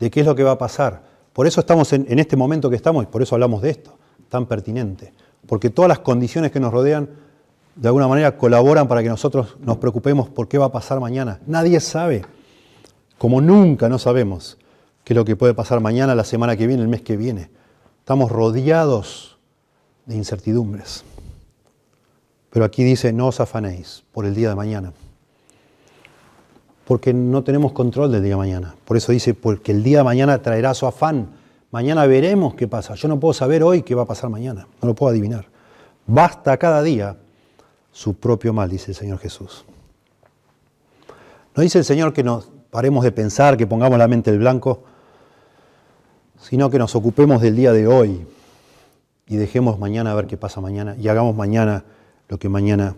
[0.02, 1.04] de qué es lo que va a pasar.
[1.32, 3.93] Por eso estamos en, este momento que estamos y por eso hablamos de esto,
[4.30, 5.14] tan pertinente.
[5.45, 7.08] Porque todas las condiciones que nos rodean
[7.76, 11.39] de alguna manera colaboran para que nosotros nos preocupemos por qué va a pasar mañana.
[11.45, 12.26] Nadie sabe,
[13.20, 14.58] como nunca no sabemos
[15.04, 17.52] qué es lo que puede pasar mañana, la semana que viene, el mes que viene.
[17.99, 19.38] Estamos rodeados
[20.08, 21.04] de incertidumbres.
[22.49, 24.93] Pero aquí dice, no os afanéis por el día de mañana.
[26.92, 28.76] Porque no tenemos control del día de mañana.
[28.84, 31.30] Por eso dice, porque el día de mañana traerá su afán.
[31.72, 32.96] Mañana veremos qué pasa.
[32.96, 34.68] Yo no puedo saber hoy qué va a pasar mañana.
[34.82, 35.46] No lo puedo adivinar.
[36.06, 37.16] Basta cada día
[37.94, 39.64] su propio mal, dice el Señor Jesús.
[41.56, 44.84] No dice el Señor que nos paremos de pensar, que pongamos la mente en blanco,
[46.42, 48.28] sino que nos ocupemos del día de hoy
[49.28, 51.86] y dejemos mañana a ver qué pasa mañana y hagamos mañana
[52.28, 52.98] lo que mañana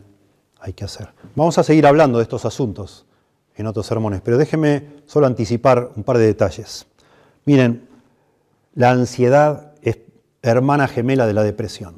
[0.59, 1.09] hay que hacer.
[1.35, 3.05] Vamos a seguir hablando de estos asuntos
[3.55, 6.87] en otros sermones, pero déjenme solo anticipar un par de detalles.
[7.45, 7.87] Miren,
[8.75, 9.99] la ansiedad es
[10.41, 11.95] hermana gemela de la depresión.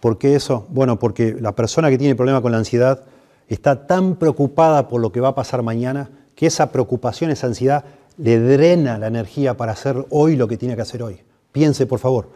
[0.00, 0.66] ¿Por qué eso?
[0.68, 3.04] Bueno, porque la persona que tiene problema con la ansiedad
[3.48, 7.84] está tan preocupada por lo que va a pasar mañana que esa preocupación, esa ansiedad,
[8.16, 11.20] le drena la energía para hacer hoy lo que tiene que hacer hoy.
[11.50, 12.28] Piense, por favor.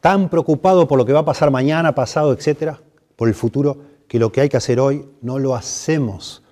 [0.00, 2.80] Tan preocupado por lo que va a pasar mañana, pasado, etcétera,
[3.16, 3.76] por el futuro,
[4.10, 6.42] que lo que hay que hacer hoy no lo hacemos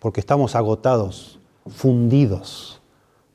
[0.00, 2.80] porque estamos agotados, fundidos,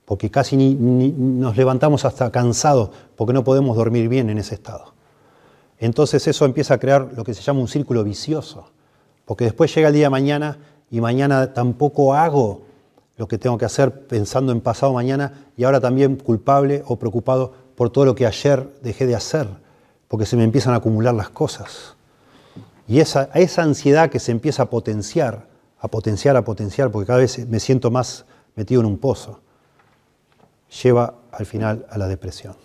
[0.03, 4.93] porque casi ni, nos levantamos hasta cansados, porque no podemos dormir bien en ese estado.
[5.77, 8.69] Entonces eso empieza a crear lo que se llama un círculo vicioso,
[9.23, 10.57] porque después llega el día de mañana
[10.91, 12.63] y mañana tampoco hago
[13.15, 17.53] lo que tengo que hacer pensando en pasado mañana y ahora también culpable o preocupado
[17.77, 19.47] por todo lo que ayer dejé de hacer,
[20.09, 21.95] porque se me empiezan a acumular las cosas.
[22.89, 25.45] Y esa, ansiedad que se empieza a potenciar,
[25.79, 28.25] a potenciar, a potenciar, porque cada vez me siento más
[28.55, 29.41] metido en un pozo,
[30.81, 32.55] lleva al final a la depresión.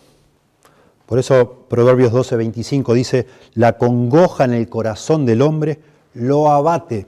[1.05, 5.79] Por eso Proverbios 12, 25 dice, la congoja en el corazón del hombre
[6.15, 7.05] lo abate,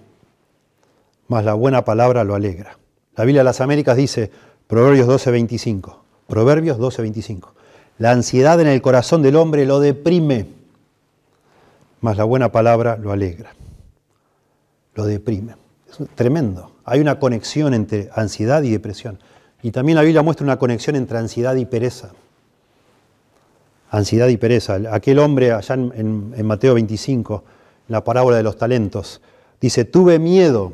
[1.28, 2.78] mas la buena palabra lo alegra.
[3.16, 4.30] La Biblia de las Américas dice,
[4.68, 5.96] Proverbios 12:25,
[6.28, 7.48] Proverbios 12:25,
[7.98, 10.57] la ansiedad en el corazón del hombre lo deprime,
[12.02, 13.54] mas la buena palabra lo alegra.
[14.96, 15.56] Lo deprime.
[15.90, 16.72] Es tremendo.
[16.86, 19.20] Hay una conexión entre ansiedad y depresión.
[19.62, 22.12] Y también la Biblia muestra una conexión entre ansiedad y pereza.
[23.90, 24.80] Ansiedad y pereza.
[24.92, 27.44] Aquel hombre allá en, en Mateo 25,
[27.88, 29.22] en la parábola de los talentos,
[29.60, 30.74] dice, tuve miedo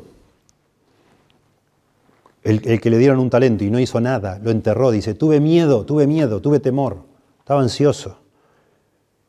[2.42, 5.86] El, que le dieron un talento y no hizo nada, lo enterró, dice, tuve miedo,
[5.86, 6.98] tuve miedo, tuve temor,
[7.38, 8.18] estaba ansioso.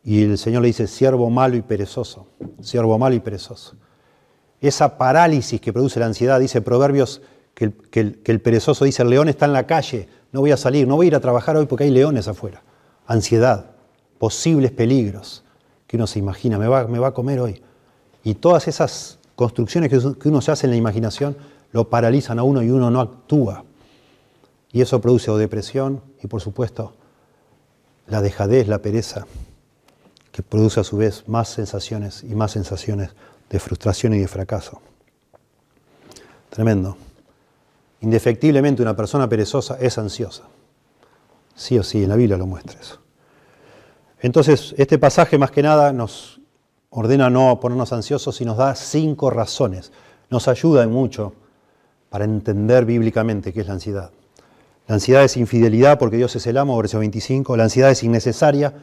[0.05, 2.27] Y el Señor le dice, siervo malo y perezoso,
[2.61, 3.75] siervo malo y perezoso.
[4.61, 7.21] Esa parálisis que produce la ansiedad, dice Proverbios,
[7.55, 10.95] que el, perezoso dice, el león está en la calle, no voy a salir, no
[10.95, 12.61] voy a ir a trabajar hoy porque hay leones afuera.
[13.07, 13.71] Ansiedad,
[14.19, 15.43] posibles peligros
[15.87, 17.63] que uno se imagina, me va, a comer hoy.
[18.23, 21.35] Y todas esas construcciones que uno se hace en la imaginación
[21.71, 23.63] lo paralizan a uno y uno no actúa.
[24.71, 26.93] Y eso produce depresión y por supuesto
[28.07, 29.25] la dejadez, la pereza,
[30.35, 33.11] que produce a su vez más sensaciones y más sensaciones
[33.49, 34.81] de frustración y de fracaso.
[36.49, 36.97] Tremendo.
[38.01, 40.43] Indefectiblemente una persona perezosa es ansiosa.
[41.55, 42.99] Sí o sí, en la Biblia lo muestra eso.
[44.19, 46.41] Entonces, este pasaje más que nada nos
[46.89, 49.93] ordena no ponernos ansiosos y nos da cinco razones.
[50.29, 51.31] Nos ayuda mucho
[52.09, 54.11] para entender bíblicamente qué es la ansiedad.
[54.87, 57.55] La ansiedad es infidelidad porque Dios es el amo, verso 25.
[57.55, 58.73] La ansiedad es innecesaria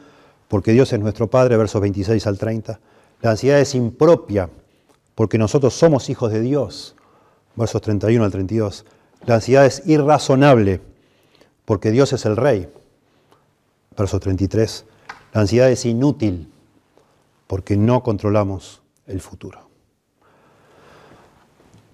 [0.53, 2.79] porque Dios es nuestro Padre, versos 26 al 30.
[3.23, 4.51] La ansiedad es impropia
[5.15, 6.95] porque nosotros somos hijos de Dios,
[7.55, 8.85] versos 31 al 32.
[9.25, 10.79] La ansiedad es irrazonable
[11.65, 12.69] porque Dios es el Rey.
[13.97, 14.85] Verso 33.
[15.33, 16.51] La ansiedad es inútil
[17.47, 19.67] porque no controlamos el futuro.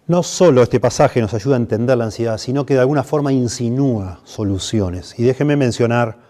[0.07, 3.31] No solo este pasaje nos ayuda a entender la ansiedad, sino que de alguna forma
[3.31, 5.17] insinúa soluciones.
[5.17, 6.28] Y déjeme mencionar,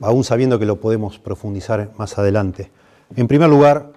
[0.00, 2.70] aún sabiendo que lo podemos profundizar más adelante.
[3.16, 3.92] En primer lugar,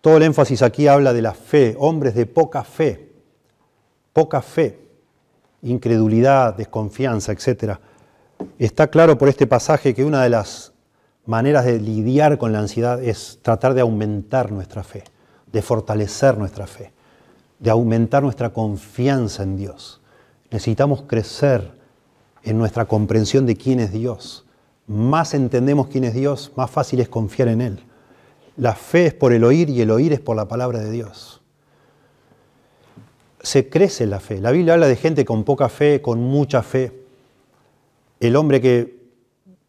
[0.00, 3.12] todo el énfasis aquí habla de la fe, hombres de poca fe,
[4.12, 4.82] poca fe
[5.62, 7.78] incredulidad, desconfianza, etc.
[8.58, 10.72] Está claro por este pasaje que una de las
[11.24, 15.04] maneras de lidiar con la ansiedad es tratar de aumentar nuestra fe,
[15.50, 16.92] de fortalecer nuestra fe,
[17.60, 20.00] de aumentar nuestra confianza en Dios.
[20.50, 21.72] Necesitamos crecer
[22.42, 24.41] en nuestra comprensión de quién es Dios.
[24.86, 27.80] Más entendemos quién es Dios, más fácil es confiar en Él.
[28.56, 31.42] La fe es por el oír y el oír es por la palabra de Dios
[33.42, 34.40] se crece la fe.
[34.40, 36.92] La Biblia habla de gente con poca fe, con mucha fe.
[38.20, 39.02] El hombre que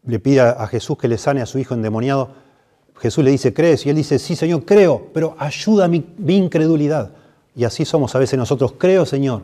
[0.04, 2.30] le pide a Jesús que le sane a su hijo endemoniado,
[2.96, 3.84] Jesús le dice, ¿crees?
[3.84, 7.10] Y él dice, sí, Señor, creo, pero ayuda mi, mi incredulidad.
[7.56, 9.42] Y así somos a veces nosotros, creo, Señor,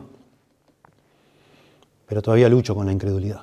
[2.07, 3.41] pero todavía lucho con la incredulidad.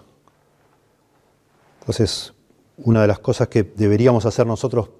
[1.88, 2.34] Entonces,
[2.76, 4.90] una de las cosas que deberíamos hacer nosotros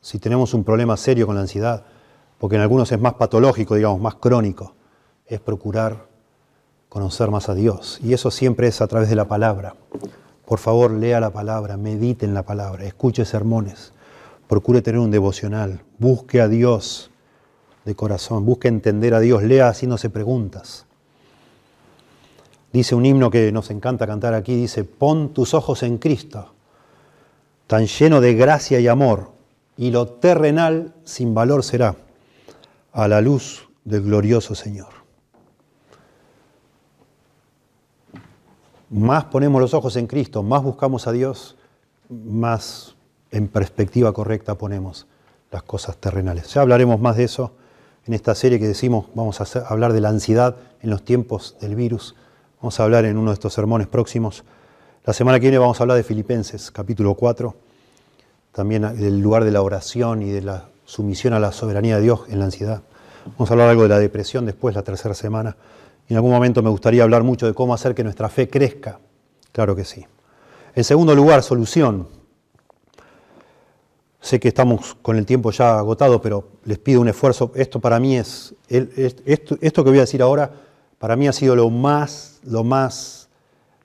[0.00, 1.84] si tenemos un problema serio con la ansiedad,
[2.38, 4.74] porque en algunos es más patológico, digamos, más crónico,
[5.26, 6.08] es procurar
[6.88, 8.00] conocer más a Dios.
[8.02, 9.74] Y eso siempre es a través de la palabra.
[10.46, 13.92] Por favor, lea la palabra, medite en la palabra, escuche sermones,
[14.48, 17.10] procure tener un devocional, busque a Dios
[17.84, 20.86] de corazón, busque entender a Dios, lea haciéndose preguntas.
[22.72, 26.52] Dice un himno que nos encanta cantar aquí, dice, pon tus ojos en Cristo,
[27.66, 29.30] tan lleno de gracia y amor,
[29.76, 31.96] y lo terrenal sin valor será,
[32.92, 34.98] a la luz del glorioso Señor.
[38.90, 41.56] más ponemos los ojos en Cristo, más buscamos a Dios,
[42.08, 42.94] más
[43.30, 45.06] en perspectiva correcta ponemos
[45.50, 46.52] las cosas terrenales.
[46.54, 47.52] Ya hablaremos más de eso
[48.06, 51.74] en esta serie que decimos, vamos a hablar de la ansiedad en los tiempos del
[51.74, 52.14] virus.
[52.60, 54.42] Vamos a hablar en uno de estos sermones próximos.
[55.04, 57.54] La semana que viene vamos a hablar de Filipenses, capítulo 4,
[58.50, 62.22] también del lugar de la oración y de la sumisión a la soberanía de Dios
[62.28, 62.82] en la ansiedad.
[63.26, 65.56] Vamos a hablar algo de la depresión después, la tercera semana.
[66.08, 68.98] En algún momento me gustaría hablar mucho de cómo hacer que nuestra fe crezca.
[69.52, 70.04] Claro que sí.
[70.74, 72.08] En segundo lugar, solución.
[74.20, 77.52] Sé que estamos con el tiempo ya agotado, pero les pido un esfuerzo.
[77.54, 80.50] Esto para mí es, esto, que voy a decir ahora,
[80.98, 83.28] para mí ha sido lo más, lo más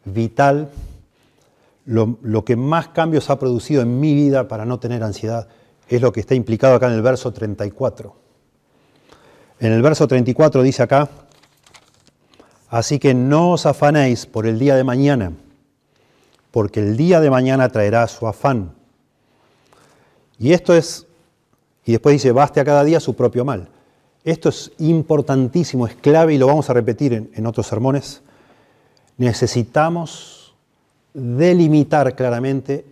[0.05, 0.69] vital,
[1.85, 5.47] lo, que más cambios ha producido en mi vida para no tener ansiedad,
[5.89, 8.15] es lo que está implicado acá en el verso 34.
[9.59, 11.09] En el verso 34 dice acá,
[12.69, 15.33] Así que no os afanéis por el día de mañana,
[16.49, 18.73] porque el día de mañana traerá su afán.
[20.39, 21.05] Y esto es,
[21.85, 23.69] y después dice, baste a cada día su propio mal.
[24.23, 28.21] Esto es importantísimo, es clave y lo vamos a repetir en, otros sermones.
[29.17, 30.53] Necesitamos
[31.13, 32.85] delimitar claramente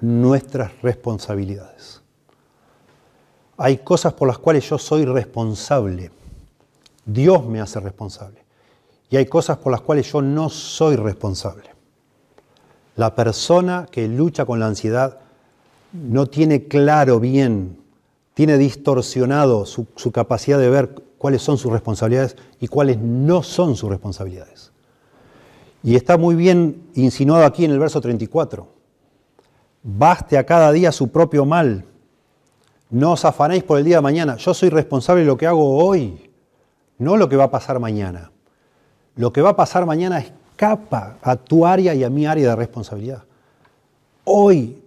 [0.00, 2.00] nuestras responsabilidades.
[3.56, 6.10] Hay cosas por las cuales yo soy responsable.
[7.04, 8.44] Dios me hace responsable
[9.10, 11.70] y hay cosas por las cuales yo no soy responsable.
[12.96, 15.18] La persona que lucha con la ansiedad
[15.92, 17.78] no tiene claro bien,
[18.36, 23.88] tiene distorsionado su, capacidad de ver cuáles son sus responsabilidades y cuáles no son sus
[23.88, 24.72] responsabilidades.
[25.82, 28.68] Y está muy bien insinuado aquí en el verso 34.
[29.82, 31.86] Baste a cada día su propio mal.
[32.90, 34.36] No os afanéis por el día de mañana.
[34.36, 36.30] Yo soy responsable de lo que hago hoy,
[36.98, 38.32] no lo que va a pasar mañana.
[39.14, 42.56] Lo que va a pasar mañana escapa a tu área y a mi área de
[42.56, 43.22] responsabilidad.
[44.24, 44.82] Hoy,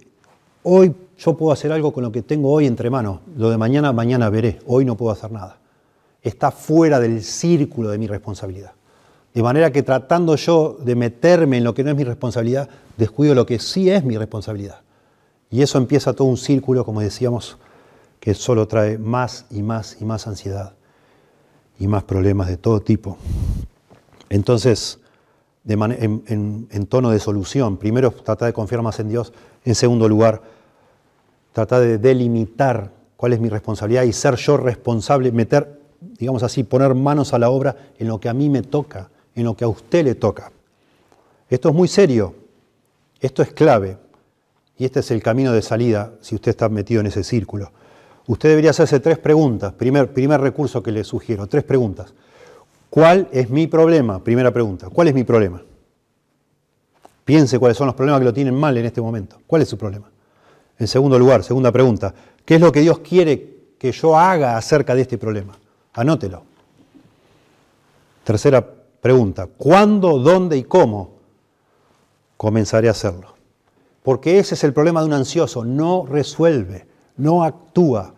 [0.62, 3.20] hoy yo puedo hacer algo con lo que tengo hoy entre manos.
[3.36, 4.60] Lo de mañana, mañana veré.
[4.66, 5.58] Hoy no puedo hacer nada.
[6.22, 8.72] Está fuera del círculo de mi responsabilidad.
[9.34, 13.36] De manera que tratando yo de meterme en lo que no es mi responsabilidad, descuido
[13.36, 14.82] lo que sí es mi responsabilidad.
[15.52, 17.58] Y eso empieza todo un círculo, como decíamos,
[18.20, 20.74] que solo trae más y más y más ansiedad
[21.80, 23.18] y más problemas de todo tipo.
[24.30, 25.00] Entonces,
[25.68, 29.34] en, en, tono de solución, primero trata de confiar más en Dios,
[29.66, 30.42] en segundo lugar,
[31.60, 36.96] trata de delimitar cuál es mi responsabilidad y ser yo responsable, meter, digamos así, poner
[36.96, 39.68] manos a la obra en lo que a mí me toca, en lo que a
[39.68, 40.54] usted le toca.
[41.50, 42.34] Esto es muy serio,
[43.20, 43.98] esto es clave
[44.78, 47.72] y este es el camino de salida si usted está metido en ese círculo.
[48.28, 52.14] Usted debería hacerse tres preguntas, primer, primer recurso que le sugiero, tres preguntas.
[52.90, 54.24] ¿Cuál es mi problema?
[54.24, 55.62] Primera pregunta, ¿cuál es mi problema?
[57.26, 59.42] Piense cuáles son los problemas que lo tienen mal en este momento.
[59.46, 60.10] ¿Cuál es su problema?
[60.80, 62.14] En segundo lugar, segunda pregunta,
[62.46, 65.58] ¿qué es lo que Dios quiere que yo haga acerca de este problema?
[65.94, 66.44] Anótelo.
[68.24, 68.66] Tercera
[69.02, 71.12] pregunta, ¿cuándo, dónde y cómo
[72.38, 73.36] comenzaré a hacerlo?
[74.04, 78.14] Porque ese es el problema de un ansioso, no resuelve, no actúa,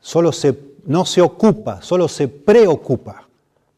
[0.00, 3.28] solo se, no se ocupa, solo se preocupa,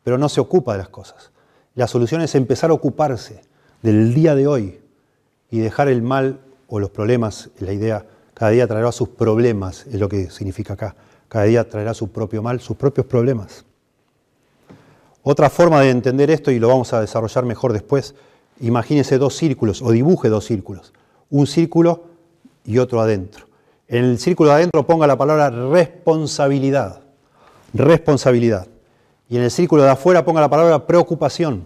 [0.04, 1.30] pero no se ocupa de las cosas.
[1.74, 3.40] La solución es empezar a ocuparse
[3.80, 4.80] del día de hoy
[5.50, 6.40] y dejar el mal
[6.74, 10.96] o los problemas, la idea, cada día traerá sus problemas, es lo que significa acá.
[11.28, 13.66] Cada día traerá su propio mal, sus propios problemas.
[15.22, 18.14] Otra forma de entender esto, y lo vamos a desarrollar mejor después,
[18.58, 20.94] imagínese dos círculos o dibuje dos círculos.
[21.28, 22.04] Un círculo
[22.64, 23.44] y otro adentro.
[23.86, 27.02] En el círculo de adentro ponga la palabra responsabilidad.
[27.74, 28.66] Responsabilidad.
[29.28, 31.64] Y en el círculo de afuera ponga la palabra preocupación.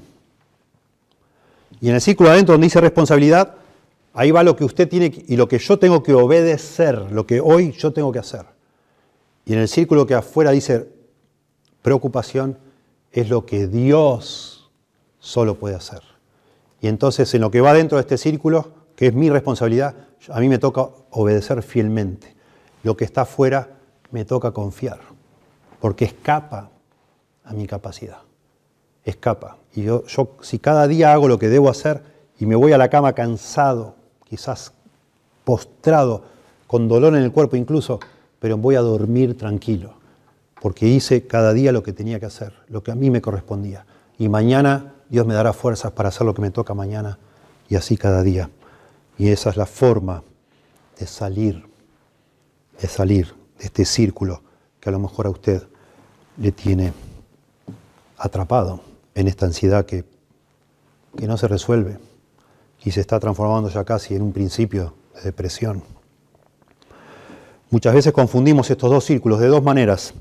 [1.81, 3.55] Y en el círculo de adentro donde dice responsabilidad,
[4.19, 7.39] Ahí va lo que usted tiene y lo que yo tengo que obedecer, lo que
[7.39, 8.47] hoy yo tengo que hacer.
[9.45, 10.89] Y en el círculo que afuera dice
[11.83, 12.59] preocupación,
[13.13, 14.71] es lo que Dios
[15.19, 16.01] solo puede hacer.
[16.81, 19.95] Y entonces en lo que va dentro de este círculo, que es mi responsabilidad,
[20.31, 22.35] a mí me toca obedecer fielmente.
[22.85, 23.77] Lo que está afuera
[24.13, 25.01] me toca confiar,
[25.79, 26.71] porque escapa
[27.45, 28.23] a mi capacidad.
[29.05, 29.59] Escapa.
[29.75, 32.03] Y yo, yo si cada día hago lo que debo hacer
[32.41, 33.95] y me voy a la cama cansado,
[34.29, 34.73] quizás
[35.45, 36.25] postrado,
[36.67, 38.01] con dolor en el cuerpo incluso,
[38.41, 39.95] pero voy a dormir tranquilo,
[40.61, 43.87] porque hice cada día lo que tenía que hacer, lo que a mí me correspondía.
[44.19, 47.19] Y mañana Dios me dará fuerzas para hacer lo que me toca mañana,
[47.69, 48.51] y así cada día.
[49.19, 50.23] Y esa es la forma
[50.99, 51.65] de salir,
[52.81, 54.43] de salir de este círculo
[54.81, 55.63] que a lo mejor a usted
[56.37, 56.93] le tiene
[58.19, 58.81] atrapado
[59.15, 60.05] en esta ansiedad que,
[61.17, 61.99] que no se resuelve
[62.87, 65.83] y se está transformando ya casi en un principio de depresión.
[67.69, 70.15] Muchas veces confundimos estos dos círculos de dos maneras.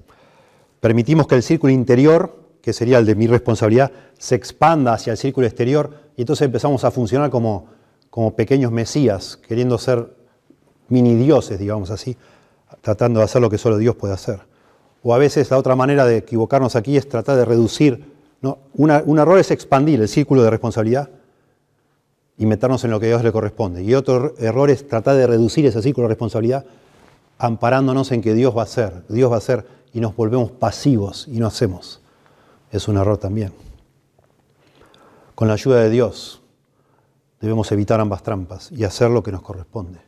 [0.80, 5.18] Permitimos que el círculo interior, que sería el de mi responsabilidad, se expanda hacia el
[5.18, 7.68] círculo exterior y entonces empezamos a funcionar como,
[8.10, 10.16] como pequeños mesías, queriendo ser
[10.90, 12.18] mini dioses, digamos así,
[12.82, 14.40] tratando de hacer lo que solo Dios puede hacer.
[15.04, 18.12] O a veces la otra manera de equivocarnos aquí es tratar de reducir.
[18.42, 18.58] ¿no?
[18.74, 21.12] un error es expandir el círculo de responsabilidad
[22.38, 23.84] y meternos en lo que a Dios le corresponde.
[23.84, 26.66] Y otro error es tratar de reducir ese círculo de responsabilidad
[27.38, 31.28] amparándonos en que Dios va a hacer, Dios va a hacer y nos volvemos pasivos
[31.28, 32.02] y no hacemos.
[32.72, 33.54] Es un error también.
[35.36, 36.42] Con la ayuda de Dios
[37.42, 40.00] debemos evitar ambas trampas y hacer lo que nos corresponde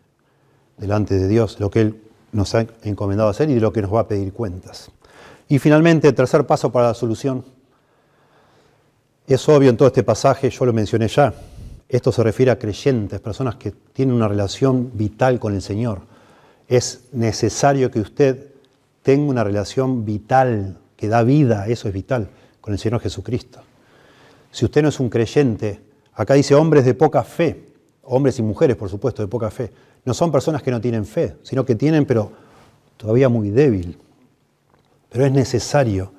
[0.77, 2.01] delante de Dios, lo que Él
[2.31, 4.91] nos ha encomendado hacer y de lo que nos va a pedir cuentas.
[5.49, 7.43] Y finalmente, el tercer paso para la solución.
[9.27, 11.33] Es obvio en todo este pasaje, yo lo mencioné ya,
[11.89, 16.01] esto se refiere a creyentes, personas que tienen una relación vital con el Señor.
[16.68, 18.51] Es necesario que usted
[19.03, 23.61] tenga una relación vital, que da vida, eso es vital, con el Señor Jesucristo.
[24.51, 25.80] Si usted no es un creyente,
[26.14, 27.69] acá dice hombres de poca fe,
[28.03, 29.72] hombres y mujeres, por supuesto, de poca fe.
[30.03, 32.31] No son personas que no tienen fe, sino que tienen, pero
[32.97, 33.97] todavía muy débil.
[35.09, 36.11] Pero es necesario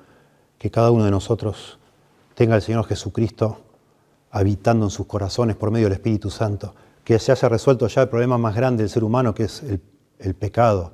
[0.57, 1.77] que cada uno de nosotros
[2.33, 3.59] tenga al Señor Jesucristo
[4.31, 8.09] habitando en sus corazones por medio del Espíritu Santo, que se haya resuelto ya el
[8.09, 10.93] problema más grande del ser humano, que es el, pecado,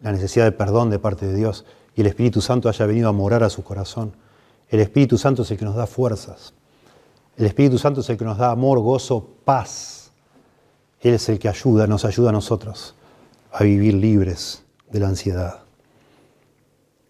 [0.00, 3.12] la necesidad de perdón de parte de Dios, y el Espíritu Santo haya venido a
[3.12, 4.16] morar a su corazón.
[4.68, 6.54] El Espíritu Santo es el que nos da fuerzas.
[7.36, 10.12] El Espíritu Santo es el que nos da amor, gozo, paz.
[11.00, 12.94] Él es el que ayuda, nos ayuda a nosotros
[13.52, 15.60] a vivir libres de la ansiedad.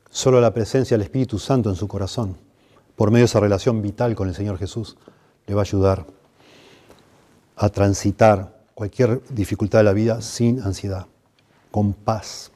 [0.09, 2.37] Solo la presencia del Espíritu Santo en su corazón,
[2.97, 4.97] por medio de esa relación vital con el Señor Jesús,
[5.47, 6.07] le va a ayudar
[7.57, 11.07] a transitar cualquier dificultad de la vida sin ansiedad,
[11.71, 12.51] con paz,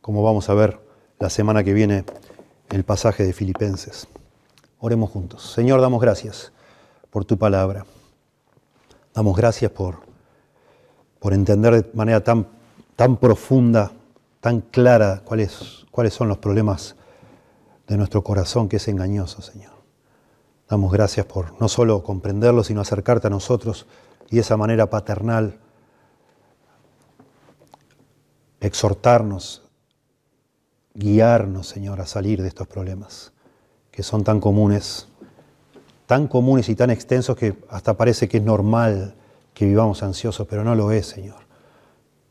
[0.00, 0.80] como vamos a ver
[1.20, 2.04] la semana que viene
[2.68, 4.08] en el pasaje de Filipenses.
[4.80, 5.52] Oremos juntos.
[5.52, 6.50] Señor, damos gracias
[7.10, 7.86] por tu palabra.
[9.14, 10.00] Damos gracias por,
[11.20, 12.48] por entender de manera tan,
[12.96, 13.92] tan profunda,
[14.40, 16.96] tan clara cuáles, cuáles son los problemas
[17.86, 19.81] de nuestro corazón que es engañoso, Señor.
[20.68, 23.86] Damos gracias por no solo comprenderlo, sino acercarte a nosotros
[24.30, 25.58] y de esa manera paternal
[28.60, 29.62] exhortarnos,
[30.94, 33.32] guiarnos, Señor, a salir de estos problemas
[33.90, 35.08] que son tan comunes,
[36.06, 39.14] tan comunes y tan extensos que hasta parece que es normal
[39.52, 41.42] que vivamos ansiosos, pero no lo es, Señor.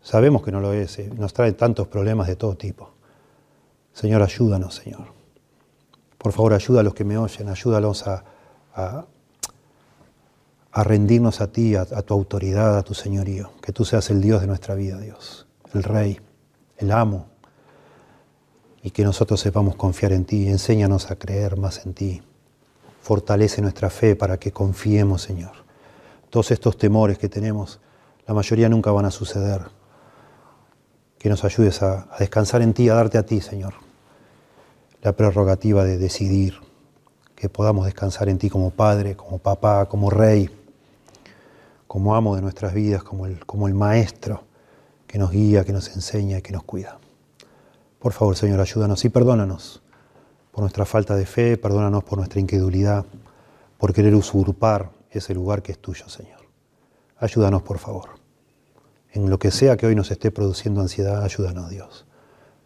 [0.02, 2.92] Sabemos que no lo es, eh, nos trae tantos problemas de todo tipo.
[3.94, 5.21] Señor, ayúdanos, Señor.
[6.22, 8.24] Por favor, ayuda a los que me oyen, ayúdalos a,
[10.72, 13.50] rendirnos a ti, a, tu autoridad, a tu señorío.
[13.60, 16.20] Que tú seas el Dios de nuestra vida, Dios, el Rey,
[16.78, 17.26] el amo.
[18.84, 20.48] Y que nosotros sepamos confiar en ti.
[20.48, 22.22] Enséñanos a creer más en ti.
[23.02, 25.54] Fortalece nuestra fe para que confiemos, Señor.
[26.30, 27.80] Todos estos temores que tenemos,
[28.28, 29.64] la mayoría nunca van a suceder.
[31.18, 33.74] Que nos ayudes a descansar en ti, a darte a ti, Señor,
[35.02, 36.56] la prerrogativa de decidir
[37.36, 40.50] que podamos descansar en ti como Padre, como Papá, como Rey,
[41.88, 44.44] como amo de nuestras vidas, como el, como el Maestro
[45.08, 47.00] que nos guía, que nos enseña y que nos cuida.
[48.00, 49.82] Por favor, Señor, ayúdanos y perdónanos
[50.52, 53.06] por nuestra falta de fe, perdónanos por nuestra incredulidad,
[53.78, 56.42] por querer usurpar ese lugar que es tuyo, Señor.
[57.18, 58.10] Ayúdanos, por favor.
[59.12, 62.06] En lo que sea que hoy nos esté produciendo ansiedad, ayúdanos, Dios.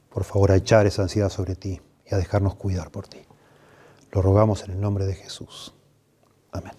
[0.10, 3.19] Por favor, a echar esa ansiedad sobre ti y a dejarnos cuidar por ti.
[4.11, 5.73] Lo rogamos en el nombre de Jesús.
[6.52, 6.73] Amén.